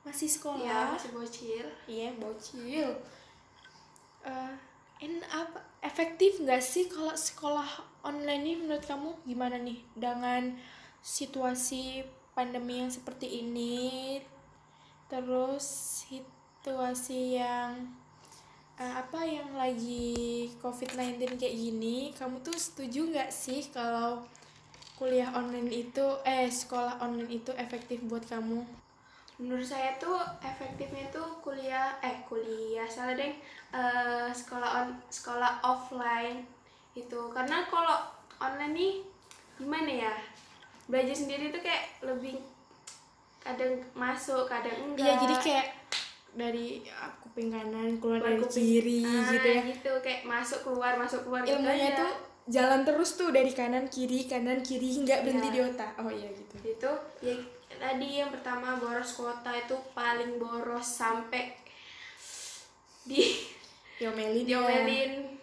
[0.07, 1.67] masih ya sekolah masih bocil.
[1.83, 2.95] Iya bocil.
[4.23, 4.55] Eh,
[5.03, 7.67] en apa efektif nggak sih kalau sekolah
[8.07, 9.83] online ini menurut kamu gimana nih?
[9.99, 10.55] Dengan
[11.03, 14.23] situasi pandemi yang seperti ini
[15.11, 15.67] terus
[16.07, 17.83] situasi yang
[18.79, 24.23] eh, apa yang lagi COVID-19 kayak gini kamu tuh setuju nggak sih kalau
[24.95, 28.63] kuliah online itu eh sekolah online itu efektif buat kamu?
[29.39, 33.31] Menurut saya tuh efektifnya tuh kuliah eh kuliah salah deh
[33.69, 36.41] Eh, sekolah on sekolah offline
[36.97, 37.21] itu.
[37.29, 38.01] Karena kalau
[38.41, 38.93] online nih
[39.61, 40.13] gimana ya
[40.89, 42.41] belajar sendiri tuh kayak lebih
[43.37, 45.67] kadang masuk kadang enggak Iya jadi kayak
[46.33, 49.61] dari ah, kuping kanan keluar dari kuping- kiri Ah, gitu ya.
[49.65, 51.97] gitu kayak masuk keluar masuk keluar gitu Ilmunya aja.
[51.97, 52.11] tuh
[52.49, 55.55] jalan terus tuh dari kanan kiri kanan kiri nggak berhenti Iya.
[55.55, 55.91] di otak.
[55.97, 56.55] Oh iya gitu.
[56.59, 56.91] itu
[57.23, 57.35] ya
[57.71, 61.55] tadi yang pertama boros kuota itu paling boros sampai
[63.01, 63.23] di
[63.99, 64.59] Diomelin ya.
[64.59, 65.39] diomelin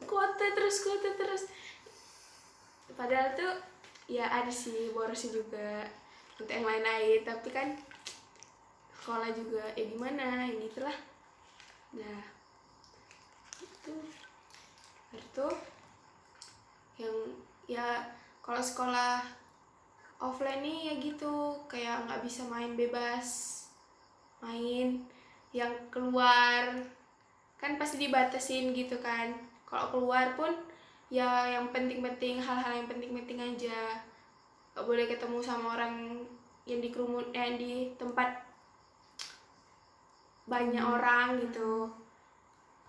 [0.00, 1.42] kuota terus kuota terus
[2.90, 3.52] padahal tuh
[4.06, 5.84] ya ada sih borosnya juga
[6.34, 7.68] untuk yang lain-lain tapi kan
[9.04, 10.96] sekolah juga ya gimana ini itulah
[11.92, 12.24] nah
[13.60, 13.92] itu.
[15.12, 15.48] Itu
[16.96, 17.16] yang
[17.68, 18.00] ya
[18.40, 19.20] kalau sekolah
[20.24, 21.60] offline nih ya gitu.
[21.68, 23.60] Kayak nggak bisa main bebas
[24.40, 25.04] main
[25.52, 26.72] yang keluar.
[27.60, 29.36] Kan pasti dibatasin gitu kan.
[29.68, 30.48] Kalau keluar pun
[31.12, 34.00] ya yang penting-penting hal-hal yang penting-penting aja.
[34.72, 36.24] Gak boleh ketemu sama orang
[36.64, 38.43] yang di kerumun yang di tempat
[40.44, 41.88] banyak orang gitu.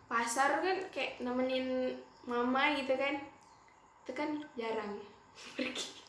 [0.05, 1.95] Pasar kan kayak nemenin
[2.27, 3.19] mama gitu kan.
[4.05, 4.99] Itu kan jarang
[5.57, 6.01] pergi.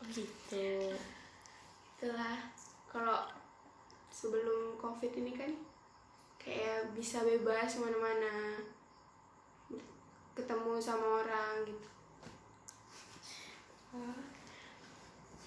[0.00, 0.94] Oh gitu.
[1.96, 2.38] itulah.
[2.90, 3.22] Kalau
[4.10, 5.52] sebelum covid ini kan
[6.40, 8.58] kayak bisa bebas mana-mana
[10.34, 11.90] ketemu sama orang gitu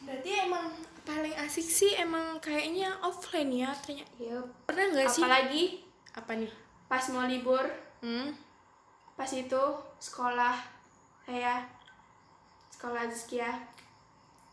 [0.04, 0.68] Berarti emang
[1.02, 4.12] paling asik sih emang kayaknya offline ya ternyata.
[4.18, 4.48] Yup.
[4.66, 5.22] Pernah nggak sih?
[5.22, 5.64] apalagi
[6.14, 6.52] Apa nih?
[6.86, 7.64] pas mau libur
[8.00, 8.30] Hmm?
[9.14, 9.64] pas itu
[9.98, 10.54] sekolah
[11.24, 11.64] saya
[12.70, 13.48] sekolah Zkia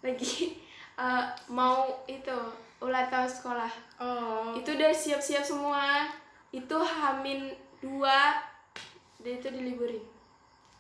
[0.01, 0.55] lagi
[1.03, 2.33] eh, mau itu
[2.79, 4.55] ulang tahun sekolah Oh.
[4.55, 6.09] itu udah siap-siap semua
[6.49, 8.39] itu hamin dua
[9.19, 10.01] dan itu diliburin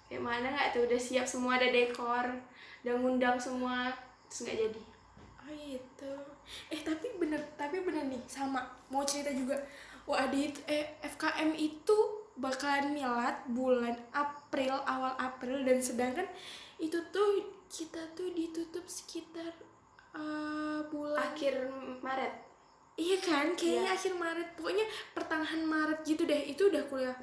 [0.06, 2.24] kayak mana nggak tuh udah siap semua ada dekor
[2.80, 3.90] udah ngundang semua
[4.30, 4.82] terus nggak jadi
[5.40, 6.12] Oh itu.
[6.70, 8.62] Eh tapi bener, tapi bener nih sama.
[8.86, 9.58] Mau cerita juga.
[10.06, 11.96] Wah di eh, FKM itu
[12.38, 16.24] bakalan milat bulan April awal April dan sedangkan
[16.78, 19.50] itu tuh kita tuh ditutup sekitar
[20.14, 21.68] eh, bulan akhir
[22.00, 22.32] Maret
[22.96, 23.96] iya kan kayaknya Iya.
[23.96, 27.16] akhir Maret pokoknya pertengahan Maret gitu deh itu udah kuliah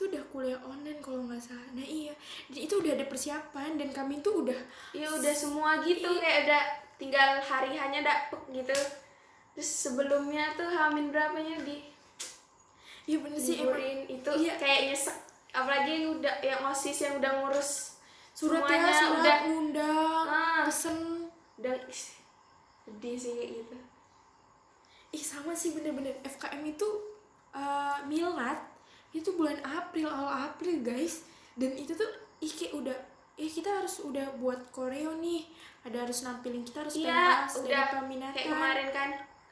[0.00, 1.68] itu udah kuliah online kalau nggak salah.
[1.76, 2.16] Nah iya.
[2.48, 4.56] Dan itu udah ada persiapan dan kami tuh udah
[4.96, 6.08] ya udah semua gitu.
[6.16, 6.62] Kayak udah
[6.96, 8.72] tinggal hari hanya dapet gitu.
[9.52, 11.84] Terus sebelumnya tuh hamin berapanya di
[13.04, 13.76] iya bener sih emang.
[13.76, 14.56] Liburin itu iya.
[14.56, 15.16] kayak nyesek.
[15.52, 18.00] Apalagi yang udah yang osis yang udah ngurus
[18.32, 19.38] surat ya semuanya surat udah.
[19.52, 20.64] ngundang Ah.
[20.64, 21.28] pesen.
[21.60, 22.04] Ih,
[22.88, 23.76] sedih sih kayak gitu.
[25.12, 26.16] Ih sama sih bener-bener.
[26.24, 26.88] FKM itu
[27.52, 28.69] uh, milad
[29.10, 31.26] itu bulan April awal April guys.
[31.58, 32.08] Dan itu tuh
[32.40, 32.98] ih kayak udah
[33.40, 35.46] ih kita harus udah buat koreo nih.
[35.86, 37.84] Ada harus nampilin kita harus iya pentas udah.
[37.98, 38.36] peminatan.
[38.36, 39.10] Kayak kemarin kan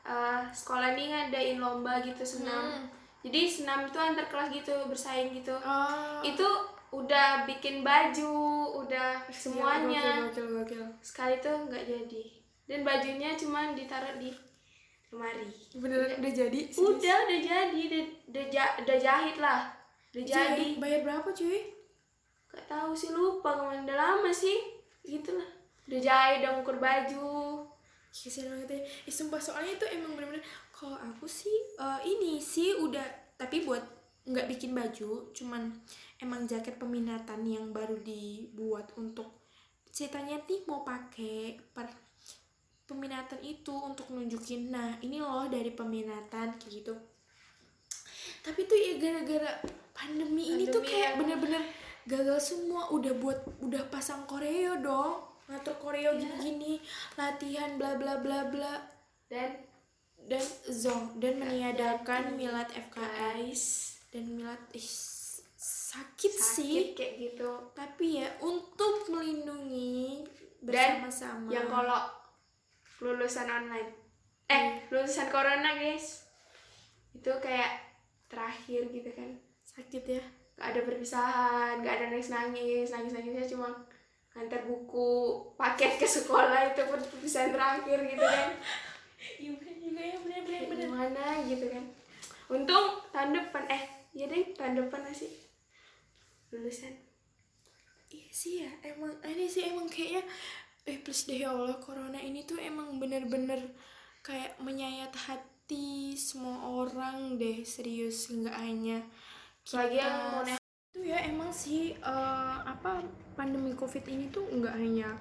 [0.09, 2.65] eh, sekolah ini ngadain lomba gitu senam.
[2.69, 2.87] Hmm.
[3.19, 5.51] jadi senam itu antar kelas gitu bersaing gitu.
[5.59, 6.23] Oh.
[6.23, 6.47] itu
[6.89, 8.39] udah bikin baju
[8.87, 10.31] udah semuanya.
[10.31, 10.85] Gokil, gokil, gokil.
[11.05, 12.25] sekali tuh nggak jadi.
[12.69, 14.33] Dan bajunya cuma ditaruh di
[15.09, 16.61] lemari beneran udah jadi?
[16.77, 17.81] Udah udah jadi.
[17.89, 19.61] Udah udah, udah jahit lah.
[20.13, 20.81] Udah jadi jadi.
[20.81, 21.61] bayar berapa cuy?
[22.49, 23.57] Gak tahu sih lupa.
[23.57, 24.59] Ke mana udah lama sih.
[25.05, 27.65] Gitu lah udah jahit udah ngukur baju.
[28.13, 28.81] Kasian banget ya.
[29.09, 33.05] Ih, sumpah soalnya itu emang bener-bener kalau aku sih eh, ini sih udah
[33.41, 33.81] tapi buat
[34.29, 35.73] nggak bikin baju cuman
[36.21, 39.41] emang jaket peminatan yang baru dibuat untuk
[39.89, 41.89] ceritanya nih mau pakai per
[42.89, 46.97] peminatan itu untuk nunjukin nah ini loh dari peminatan kayak gitu.
[48.41, 49.61] Tapi tuh ya gara-gara
[49.93, 51.63] pandemi, ini tuh Pandemi kayak yang- bener-bener
[52.09, 52.89] gagal semua.
[52.89, 55.21] Udah buat udah pasang koreo dong.
[55.49, 56.81] Ngatur koreo gini-gini
[57.17, 58.75] latihan bla bla bla bla.
[59.29, 59.53] Dan
[60.25, 63.65] dan zong dan meniadakan jadi, milad FKI guys.
[64.09, 64.89] Dan milad ih,
[65.57, 66.73] sakit, sih.
[66.73, 67.51] sakit kayak gitu.
[67.73, 70.25] Tapi ya untuk melindungi
[70.61, 71.49] Dan bersama-sama.
[71.49, 72.01] yang kalau
[72.99, 73.91] lulusan online.
[74.51, 76.27] Eh lulusan corona guys.
[77.15, 77.79] Itu kayak
[78.27, 79.31] terakhir gitu kan.
[79.65, 80.23] Sakit ya?
[80.59, 83.71] Gak ada perpisahan gak ada nangis nangis nangis nangisnya cuma
[84.35, 88.53] ngantar buku paket ke sekolah itu pun perpisahan terakhir gitu kan.
[89.19, 90.61] Iya bener juga ya bener bener.
[90.71, 91.85] Bener gimana gitu kan.
[92.49, 93.83] Untung tahun depan eh
[94.15, 95.31] iya deh tahun depan masih
[96.55, 96.95] lulusan.
[98.09, 100.23] Iya sih ya emang ini sih emang kayaknya
[100.89, 103.61] eh please deh ya Allah corona ini tuh emang bener-bener
[104.25, 109.05] kayak menyayat hati semua orang deh serius nggak hanya
[109.69, 110.17] lagi yang
[110.49, 113.05] kita itu ya emang sih eh, apa
[113.37, 115.13] pandemi covid ini tuh nggak hanya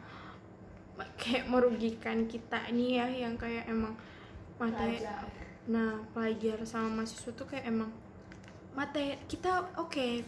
[1.20, 3.93] kayak merugikan kita ini ya yang kayak emang
[4.55, 5.03] materi
[5.68, 7.91] nah pelajar sama mahasiswa tuh kayak emang
[8.72, 10.24] materi kita oke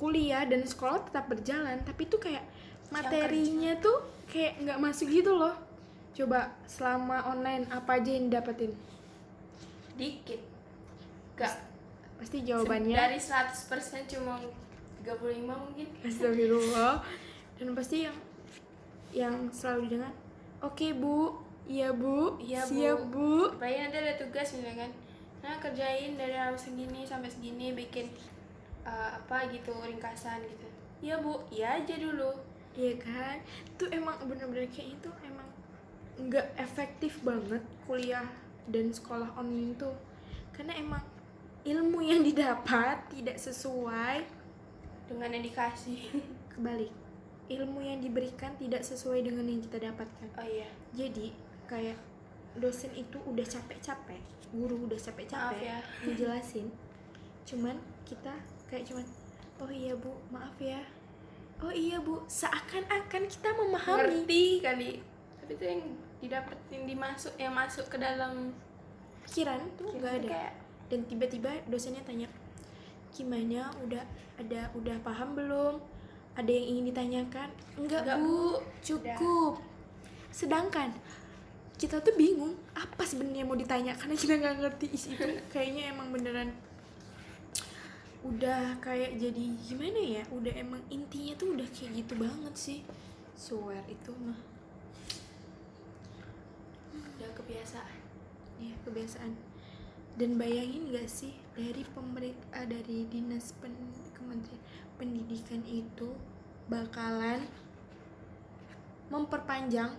[0.00, 2.42] kuliah dan sekolah tetap berjalan tapi tuh kayak
[2.90, 3.98] materinya tuh
[4.30, 5.54] kayak nggak masuk gitu loh.
[6.14, 8.74] Coba selama online apa aja yang dapetin?
[9.94, 10.42] Dikit.
[11.38, 11.54] Gak
[12.20, 12.92] pasti jawabannya.
[12.92, 14.36] dari 100% cuma
[15.00, 15.86] 35 mungkin.
[16.04, 17.00] Astagfirullah.
[17.56, 18.16] Dan pasti yang
[19.10, 20.12] yang selalu dengar
[20.62, 21.34] oke bu.
[21.70, 22.36] Iya bu.
[22.42, 23.30] Iya, Bu." siap bu.
[23.54, 24.90] Apalagi nanti ada tugas misalkan
[25.40, 28.12] nah kerjain dari hal segini sampai segini bikin
[28.84, 30.68] uh, apa gitu ringkasan gitu.
[31.00, 31.40] Iya bu.
[31.48, 32.49] Iya aja dulu
[32.80, 33.36] Iya kan,
[33.76, 35.44] tuh emang bener-bener kayak itu emang
[36.16, 38.24] nggak efektif banget kuliah
[38.72, 39.92] dan sekolah online tuh,
[40.56, 41.04] karena emang
[41.68, 44.24] ilmu yang didapat tidak sesuai
[45.12, 46.08] dengan yang dikasih.
[46.56, 46.88] Kebalik,
[47.52, 50.28] ilmu yang diberikan tidak sesuai dengan yang kita dapatkan.
[50.40, 50.68] oh iya.
[50.96, 51.36] Jadi
[51.68, 52.00] kayak
[52.56, 54.24] dosen itu udah capek-capek,
[54.56, 55.78] guru udah capek-capek ya.
[56.08, 56.72] ngejelasin,
[57.44, 57.76] cuman
[58.08, 58.34] kita
[58.72, 59.04] kayak cuman
[59.60, 60.80] oh iya bu maaf ya,
[61.64, 62.24] oh iya bu.
[62.26, 64.24] Seakan-akan kita memahami.
[64.24, 64.90] Ngerti kali.
[65.40, 65.82] Tapi itu yang
[66.20, 68.52] didapat yang dimasuk yang masuk ke dalam
[69.24, 70.28] pikiran tuh nggak ada.
[70.28, 70.54] kayak
[70.90, 72.28] dan tiba-tiba dosennya tanya
[73.14, 73.70] gimana?
[73.86, 74.04] Udah
[74.36, 75.74] ada udah paham belum?
[76.38, 77.48] Ada yang ingin ditanyakan?
[77.76, 78.60] Enggak Enggak, bu.
[78.80, 79.52] Cukup.
[80.30, 80.94] Sedangkan
[81.80, 84.86] kita tuh bingung apa sebenarnya mau ditanya karena kita nggak ngerti.
[84.92, 86.52] Isi itu kayaknya emang beneran
[88.20, 92.80] udah kayak jadi gimana ya udah emang intinya tuh udah kayak gitu banget sih.
[93.32, 94.36] Swear itu mah.
[96.92, 98.00] Udah kebiasaan.
[98.60, 99.32] Iya kebiasaan.
[100.20, 103.72] Dan bayangin gak sih dari pemerintah dari dinas pen,
[104.12, 104.60] kementerian
[105.00, 106.12] pendidikan itu
[106.68, 107.48] bakalan
[109.08, 109.96] memperpanjang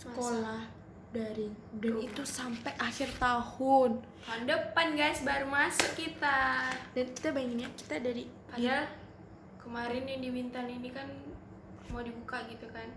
[0.00, 0.81] sekolah
[1.12, 4.00] daring dan itu sampai akhir tahun.
[4.24, 6.72] tahun depan guys baru masuk kita.
[6.96, 8.88] Dan kita bayangin ya kita dari padahal
[9.60, 11.06] kemarin yang di Bintan ini kan
[11.92, 12.88] mau dibuka gitu kan.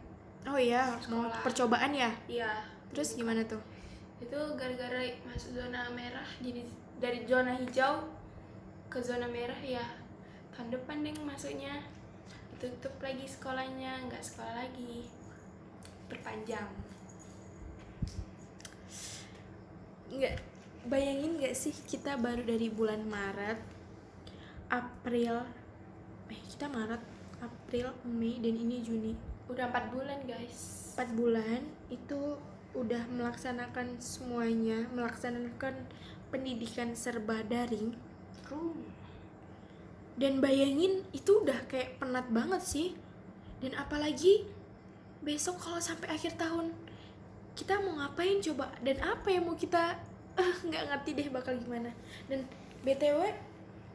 [0.47, 2.11] Oh iya mau percobaan ya.
[2.31, 2.63] iya.
[2.95, 3.59] Terus gimana tuh?
[4.15, 6.63] itu gara-gara masuk zona merah jadi
[7.03, 8.07] dari zona hijau
[8.87, 9.83] ke zona merah ya.
[10.55, 11.83] Tahun depan deh masuknya.
[12.55, 15.03] Tutup lagi sekolahnya nggak sekolah lagi.
[16.07, 16.84] Perpanjang
[20.13, 20.35] nggak
[20.85, 23.57] bayangin nggak sih kita baru dari bulan Maret
[24.69, 25.45] April
[26.29, 27.01] eh kita Maret
[27.41, 29.13] April Mei dan ini Juni.
[29.45, 30.93] Udah empat bulan guys.
[30.95, 32.39] 4 bulan itu
[32.75, 35.75] udah melaksanakan semuanya melaksanakan
[36.31, 37.95] pendidikan serba daring.
[38.45, 38.77] Rum.
[40.15, 42.89] dan bayangin itu udah kayak penat banget sih.
[43.59, 44.47] Dan apalagi
[45.25, 46.71] besok kalau sampai akhir tahun
[47.55, 48.69] kita mau ngapain coba?
[48.83, 49.95] Dan apa yang mau kita
[50.41, 51.89] eh, nggak ngerti deh bakal gimana.
[52.27, 52.43] Dan
[52.83, 53.31] btw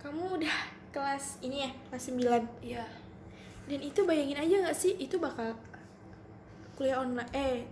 [0.00, 0.58] kamu udah
[0.90, 1.70] kelas ini ya?
[1.92, 2.84] Kelas 9 iya.
[3.68, 4.96] Dan itu bayangin aja nggak sih?
[4.96, 5.54] Itu bakal
[6.74, 7.68] kuliah online eh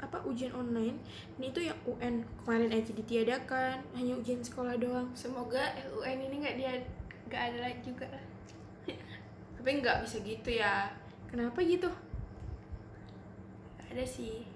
[0.00, 0.96] apa ujian online.
[1.36, 2.24] Ini itu yang UN.
[2.40, 3.84] Kemarin aja ditiadakan.
[3.92, 5.12] Hanya ujian sekolah doang.
[5.12, 6.72] Semoga UN ini nggak dia
[7.28, 8.08] nggak ada lagi juga.
[8.08, 8.30] Lah
[9.60, 10.88] tapi nggak bisa gitu ya.
[11.28, 11.92] Kenapa gitu?
[13.92, 14.48] Ada sih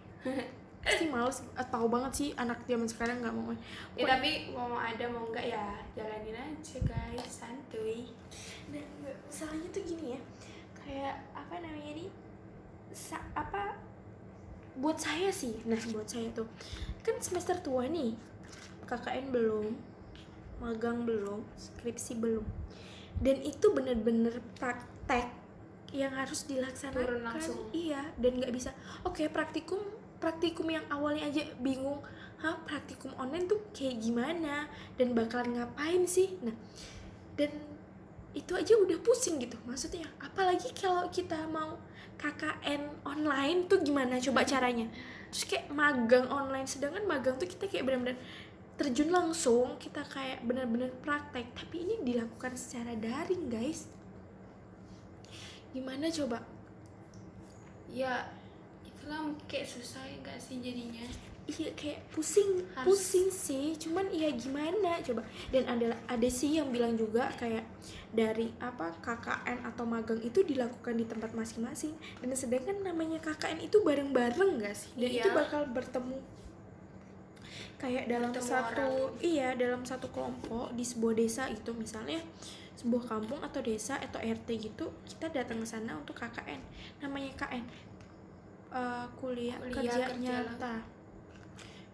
[0.85, 3.57] pasti males ah, tahu banget sih anak zaman sekarang nggak mau
[3.97, 8.05] ya tapi mau ada mau nggak ya jalanin aja guys santuy.
[8.69, 8.85] Dan
[9.33, 10.21] salahnya tuh gini ya
[10.85, 12.11] kayak apa namanya nih
[12.93, 13.81] sa apa
[14.77, 16.47] buat saya sih nah buat saya tuh.
[17.01, 18.13] Kan semester tua nih
[18.85, 19.73] KKN belum
[20.61, 22.45] magang belum skripsi belum.
[23.25, 25.33] Dan itu bener-bener praktek
[25.97, 27.09] yang harus dilaksanakan.
[27.09, 27.59] Turun langsung.
[27.73, 28.77] iya dan nggak bisa.
[29.09, 32.01] Oke praktikum praktikum yang awalnya aja bingung
[32.41, 34.73] hah praktikum online tuh kayak gimana?
[34.97, 36.33] Dan bakalan ngapain sih?
[36.41, 36.57] Nah
[37.37, 37.53] dan
[38.33, 39.61] itu aja udah pusing gitu.
[39.69, 41.77] Maksudnya apalagi kalau kita mau
[42.17, 44.89] KKN online tuh gimana coba caranya?
[45.29, 48.17] Terus kayak magang online sedangkan magang tuh kita kayak benar-benar
[48.75, 51.53] terjun langsung kita kayak benar-benar praktek.
[51.53, 53.87] Tapi ini dilakukan secara daring guys.
[55.75, 56.39] Gimana coba?
[57.91, 58.27] Ya
[59.05, 61.05] itulah kayak susah nggak sih jadinya?
[61.45, 63.77] Iya kayak pusing Harus- pusing sih.
[63.77, 65.21] Cuman ya gimana coba?
[65.53, 67.61] Dan ada ada sih yang bilang juga kayak
[68.11, 71.93] dari apa KKN atau magang itu dilakukan di tempat masing-masing.
[72.19, 74.89] Dan sedangkan namanya KKN itu bareng-bareng gak sih?
[74.97, 75.21] Dan Iya.
[75.21, 76.17] itu bakal bertemu
[77.77, 79.21] kayak dalam Bertemu satu orang.
[79.21, 81.77] iya dalam satu kelompok di sebuah desa gitu.
[81.77, 82.25] Misalnya
[82.75, 86.59] sebuah kampung atau desa atau RT gitu kita datang ke sana untuk KKN
[86.99, 87.63] namanya KN
[88.75, 90.75] eh, kuliah, Kuliah kerja, kerja nyata.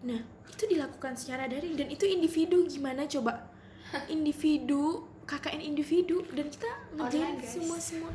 [0.01, 3.49] Nah itu dilakukan secara daring dan itu individu gimana coba?
[4.15, 6.67] Individu KKN individu dan kita
[6.97, 7.53] ngerjain Online, guys.
[7.55, 8.11] semua semua.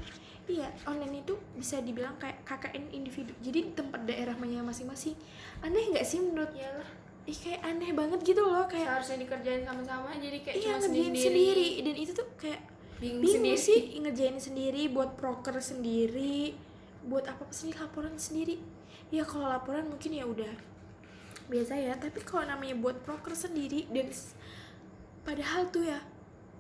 [0.46, 3.32] Iya online itu bisa dibilang kayak KKN individu.
[3.40, 5.16] Jadi di tempat daerahnya masing-masing.
[5.64, 10.14] Aneh nggak sih menurut iyalah ih kayak aneh banget gitu loh kayak seharusnya dikerjain sama-sama
[10.14, 11.68] jadi kayak iya cuma sendiri, sendiri.
[11.82, 12.60] Dan itu tuh kayak
[13.02, 13.66] bingung, bingung sendiri.
[13.66, 16.54] sih ngerjain sendiri buat proker sendiri
[17.07, 18.59] buat apa sih laporan sendiri?
[19.14, 20.50] Ya kalau laporan mungkin ya udah
[21.46, 24.11] biasa ya tapi kalau namanya buat proker sendiri dan
[25.22, 26.02] padahal tuh ya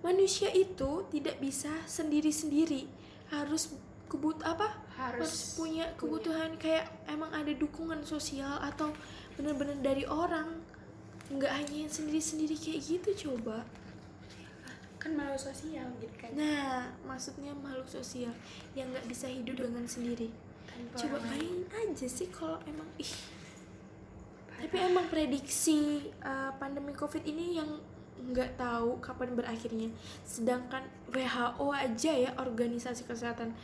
[0.06, 2.86] manusia itu tidak bisa sendiri sendiri
[3.34, 3.74] harus
[4.06, 4.78] kebut apa?
[4.94, 5.90] Harus, harus punya.
[5.98, 8.94] kebutuhan kayak emang ada dukungan sosial atau
[9.34, 10.62] bener-bener dari orang.
[11.26, 13.66] Nggak hanya yang sendiri-sendiri kayak gitu coba
[15.06, 18.34] kan malu sosial gitu kan Nah, maksudnya makhluk sosial
[18.74, 20.34] yang nggak bisa hidup dengan sendiri.
[20.66, 23.14] Tanpa Coba bayangin aja sih kalau emang ih.
[24.58, 27.70] Tapi emang prediksi uh, pandemi Covid ini yang
[28.34, 29.94] nggak tahu kapan berakhirnya.
[30.26, 30.82] Sedangkan
[31.14, 33.54] WHO aja ya organisasi kesehatan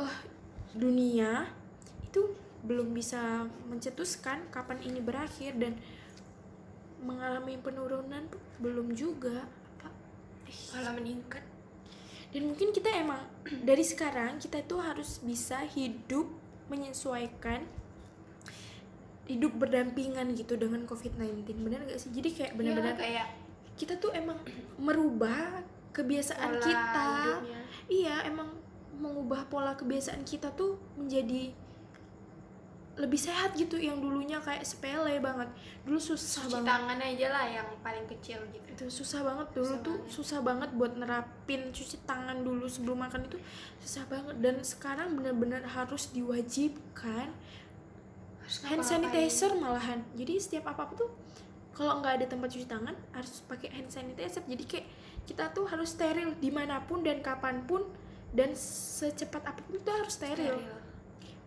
[0.00, 0.16] eh
[0.72, 1.44] dunia
[2.08, 2.24] itu
[2.64, 5.76] belum bisa mencetuskan kapan ini berakhir dan
[7.04, 8.24] mengalami penurunan
[8.56, 9.44] belum juga.
[10.76, 11.44] Malah meningkat.
[12.30, 13.26] Dan mungkin kita emang
[13.66, 16.30] dari sekarang kita tuh harus bisa hidup
[16.70, 17.66] menyesuaikan
[19.26, 22.10] hidup berdampingan gitu dengan COVID-19 benar gak sih?
[22.10, 23.26] Jadi kayak benar-benar Iya, kayak
[23.78, 24.38] kita tuh emang
[24.78, 27.06] merubah kebiasaan pola kita.
[27.26, 27.60] hidupnya.
[27.90, 28.50] iya emang
[28.98, 31.50] mengubah pola kebiasaan kita tuh menjadi
[32.98, 35.48] lebih sehat gitu yang dulunya kayak sepele banget.
[35.86, 36.68] Dulu susah cuci banget.
[36.68, 38.66] tangan aja lah yang paling kecil gitu.
[38.66, 39.46] Itu susah banget.
[39.54, 40.12] Dulu Susah tuh banget.
[40.12, 43.38] susah banget buat nerapin cuci tangan dulu sebelum makan itu
[43.80, 44.36] susah banget.
[44.42, 47.30] Dan sekarang benar-benar harus diwajibkan
[48.42, 50.02] Harus hand sanitizer malahan.
[50.18, 51.10] Jadi setiap apa apa tuh
[51.70, 54.42] kalau nggak ada tempat cuci tangan harus pakai hand sanitizer.
[54.44, 54.86] Jadi kayak
[55.24, 57.86] kita tuh harus steril di mana pun dan kapan pun
[58.34, 60.58] dan secepat apa pun itu harus steril.
[60.58, 60.79] Steril.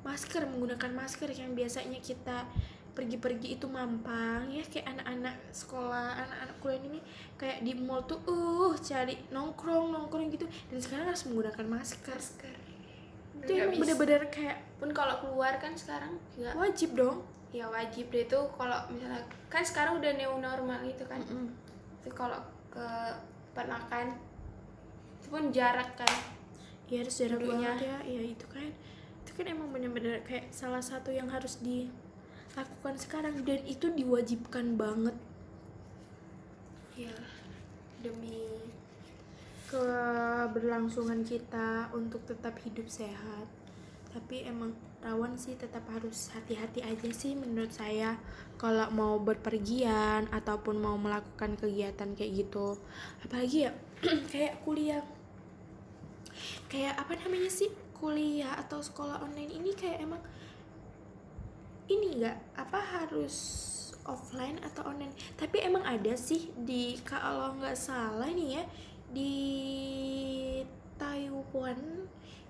[0.03, 2.45] Masker menggunakan masker yang biasanya kita
[2.93, 4.61] pergi-pergi itu mampang ya.
[4.67, 6.99] Kayak anak-anak sekolah anak-anak kuliah ini
[7.39, 10.45] kayak di mall tuh uh cari nongkrong nongkrong gitu.
[10.69, 12.55] Dan sekarang harus menggunakan masker masker
[13.43, 13.75] itu bisa.
[13.75, 17.25] bener-bener kayak pun kalau keluar kan sekarang nggak wajib dong.
[17.51, 18.25] Ya wajib deh.
[18.25, 21.19] Tuh kalau misalnya kan sekarang udah new normal gitu kan.
[21.21, 21.51] Mm-mm.
[22.03, 22.39] itu kalau
[22.71, 22.87] ke
[23.53, 24.17] peternakan
[25.19, 26.13] itu pun jarak kan.
[26.87, 27.97] Ya harus jarak banget ya.
[28.05, 28.71] Ya itu kan
[29.23, 33.39] itu kan emang bener-bener kayak salah satu yang harus dilakukan sekarang.
[33.47, 35.15] Dan itu diwajibkan banget.
[36.99, 37.15] Ya
[38.03, 38.43] demi
[39.71, 43.47] keberlangsungan kita untuk tetap hidup sehat.
[44.13, 48.19] Tapi emang rawan sih tetap harus hati-hati aja sih menurut saya.
[48.59, 52.77] Kalau mau berpergian ataupun mau melakukan kegiatan kayak gitu.
[53.25, 53.71] Apalagi ya
[54.31, 55.01] kayak kuliah.
[56.69, 60.21] Kayak apa namanya sih kuliah atau sekolah online ini kayak emang
[61.87, 63.35] ini nggak apa harus
[64.03, 65.15] offline atau online?
[65.39, 68.63] Tapi emang ada sih di kalau nggak salah nih ya
[69.13, 69.35] di
[70.99, 71.79] Taiwan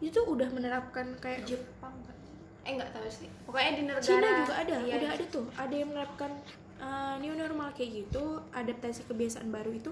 [0.04, 2.18] itu udah menerapkan kayak Jepang kan
[2.64, 3.30] eh nggak tahu sih.
[3.44, 5.46] Pokoknya di negara Cina juga ada iya, udah ada tuh.
[5.60, 6.32] Ada yang menerapkan
[6.80, 9.92] uh, new normal kayak gitu adaptasi kebiasaan baru itu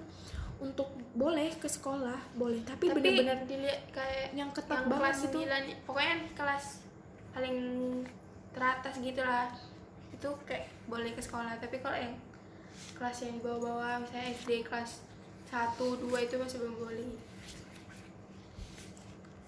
[0.62, 2.62] untuk boleh ke sekolah boleh.
[2.62, 5.38] Tapi, tapi benar-benar dilihat kayak yang ketat yang banget kelas gitu.
[5.44, 6.66] 9 pokoknya kelas
[7.34, 7.58] paling
[8.54, 9.50] teratas gitu lah
[10.12, 12.14] itu kayak boleh ke sekolah tapi kalau yang
[12.94, 15.02] kelas yang di bawah-bawah misalnya SD kelas
[15.50, 17.12] 1, 2 itu masih belum boleh.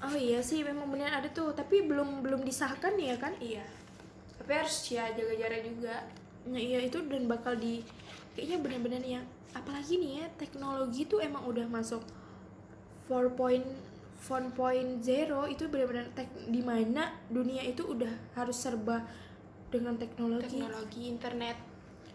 [0.03, 1.55] Oh iya sih memang benar ada tuh.
[1.55, 3.31] Tapi belum belum disahkan ya kan?
[3.39, 3.63] Iya.
[4.35, 6.03] Tapi harus ya jaga jarak juga.
[6.51, 7.79] Nah iya itu dan bakal di
[8.33, 12.01] kayaknya benar-benar yang apalagi nih ya teknologi tuh emang udah masuk
[13.09, 19.03] 4.0 itu benar-benar tek di mana dunia itu udah harus serba
[19.73, 20.61] dengan teknologi.
[20.61, 21.57] Teknologi internet.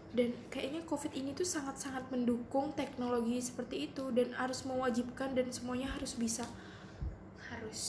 [0.09, 5.93] Dan kayaknya covid ini tuh sangat-sangat mendukung teknologi seperti itu dan harus mewajibkan dan semuanya
[5.93, 6.49] harus bisa.
[7.45, 7.83] Harus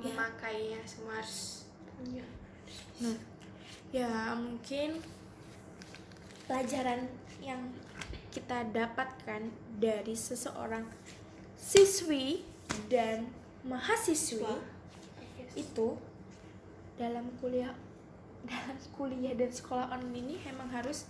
[0.00, 0.08] Ya.
[0.08, 1.68] memakainya semua harus.
[1.94, 2.24] Punya
[3.04, 3.18] Nah,
[3.92, 4.98] ya mungkin
[6.52, 7.08] pelajaran
[7.40, 7.72] yang
[8.28, 9.48] kita dapatkan
[9.80, 10.84] dari seseorang
[11.56, 12.44] siswi
[12.92, 13.24] dan
[13.64, 14.60] mahasiswi
[15.56, 15.96] itu
[17.00, 17.72] dalam kuliah
[18.44, 21.08] dalam kuliah dan sekolah online ini emang harus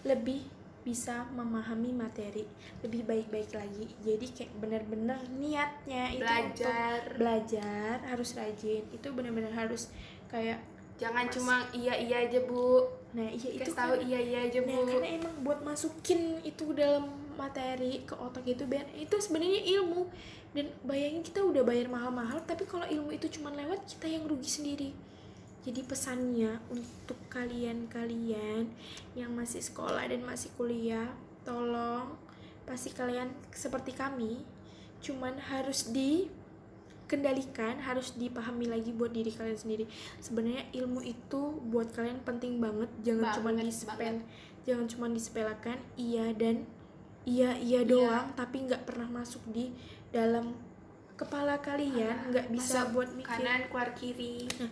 [0.00, 0.48] lebih
[0.80, 2.48] bisa memahami materi
[2.80, 3.84] lebih baik-baik lagi.
[4.00, 6.98] Jadi kayak benar-benar niatnya itu untuk belajar.
[7.20, 9.92] belajar harus rajin itu benar-benar harus
[10.32, 10.64] kayak
[10.96, 11.34] jangan Mas.
[11.36, 14.84] cuma iya iya aja bu nah iya itu tahu kan- iya iya aja nah bu.
[14.84, 17.08] karena emang buat masukin itu dalam
[17.40, 20.10] materi ke otak itu biar itu sebenarnya ilmu.
[20.48, 24.48] Dan bayangin kita udah bayar mahal-mahal tapi kalau ilmu itu cuma lewat kita yang rugi
[24.48, 24.90] sendiri.
[25.62, 28.64] Jadi pesannya untuk kalian-kalian
[29.12, 31.12] yang masih sekolah dan masih kuliah
[31.44, 32.16] tolong
[32.68, 34.44] pasti kalian seperti kami
[35.00, 35.88] cuman harus
[37.08, 39.88] dikendalikan harus dipahami lagi buat diri kalian sendiri.
[40.20, 42.92] Sebenarnya ilmu itu buat kalian penting banget.
[43.00, 44.18] Jangan cuma Banget, di spend
[44.68, 45.80] jangan cuma disepelekan.
[45.96, 46.68] Iya dan
[47.24, 49.72] iya iya doang tapi nggak pernah masuk di
[50.12, 50.52] dalam
[51.16, 52.28] kepala kalian.
[52.28, 53.40] Nggak bisa buat mikir.
[53.40, 54.44] kanan keluar kiri.
[54.60, 54.68] Nah,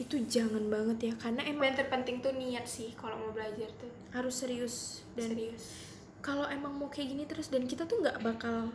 [0.00, 3.92] itu jangan banget ya karena emang yang terpenting tuh niat sih kalau mau belajar tuh.
[4.08, 5.92] Harus serius dan serius.
[6.24, 8.72] kalau emang mau kayak gini terus dan kita tuh nggak bakal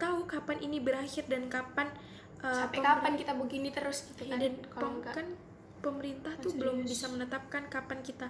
[0.00, 1.92] tahu kapan ini berakhir dan kapan
[2.40, 5.26] uh, sampai kapan kita begini terus gitu Iya, kan dan kalau enggak kan
[5.78, 6.90] pemerintah tuh Harus belum serius.
[6.96, 8.28] bisa menetapkan kapan kita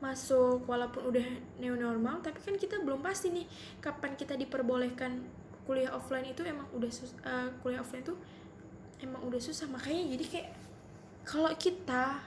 [0.00, 1.26] masuk walaupun udah
[1.60, 3.44] new normal tapi kan kita belum pasti nih
[3.80, 5.20] kapan kita diperbolehkan
[5.64, 8.16] kuliah offline itu emang udah sus- uh, kuliah offline itu
[9.00, 9.68] emang udah susah.
[9.70, 10.48] Makanya jadi kayak
[11.22, 12.20] kalau kita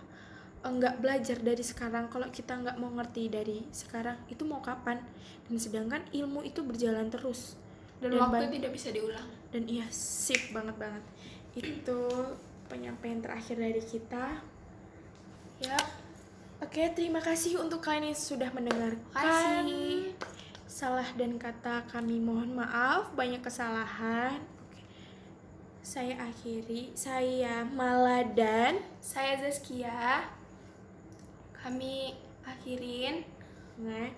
[0.64, 5.02] uh, nggak belajar dari sekarang kalau kita nggak mau ngerti dari sekarang itu mau kapan?
[5.50, 7.60] Dan sedangkan ilmu itu berjalan terus.
[8.00, 11.04] Dan, dan waktu tidak bisa diulang dan iya sip banget banget.
[11.54, 12.34] Itu
[12.66, 14.42] penyampaian terakhir dari kita.
[15.62, 15.78] Ya.
[16.58, 19.14] Oke terima kasih untuk kalian yang sudah mendengarkan.
[19.14, 20.18] Kasih.
[20.66, 24.42] salah dan kata kami mohon maaf banyak kesalahan.
[24.42, 24.82] Oke.
[25.86, 26.90] saya akhiri.
[26.98, 30.26] Saya Mala dan saya Zaskia.
[31.54, 33.22] Kami akhirin.
[33.78, 34.10] Nah,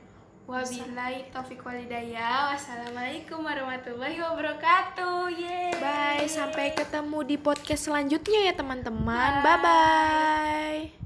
[0.45, 5.73] wabillahi taufiq walhidayah wassalamualaikum warahmatullahi wabarakatuh Yeay.
[5.81, 9.43] bye sampai ketemu di podcast selanjutnya ya teman-teman Bye.
[9.43, 11.04] bye, -bye.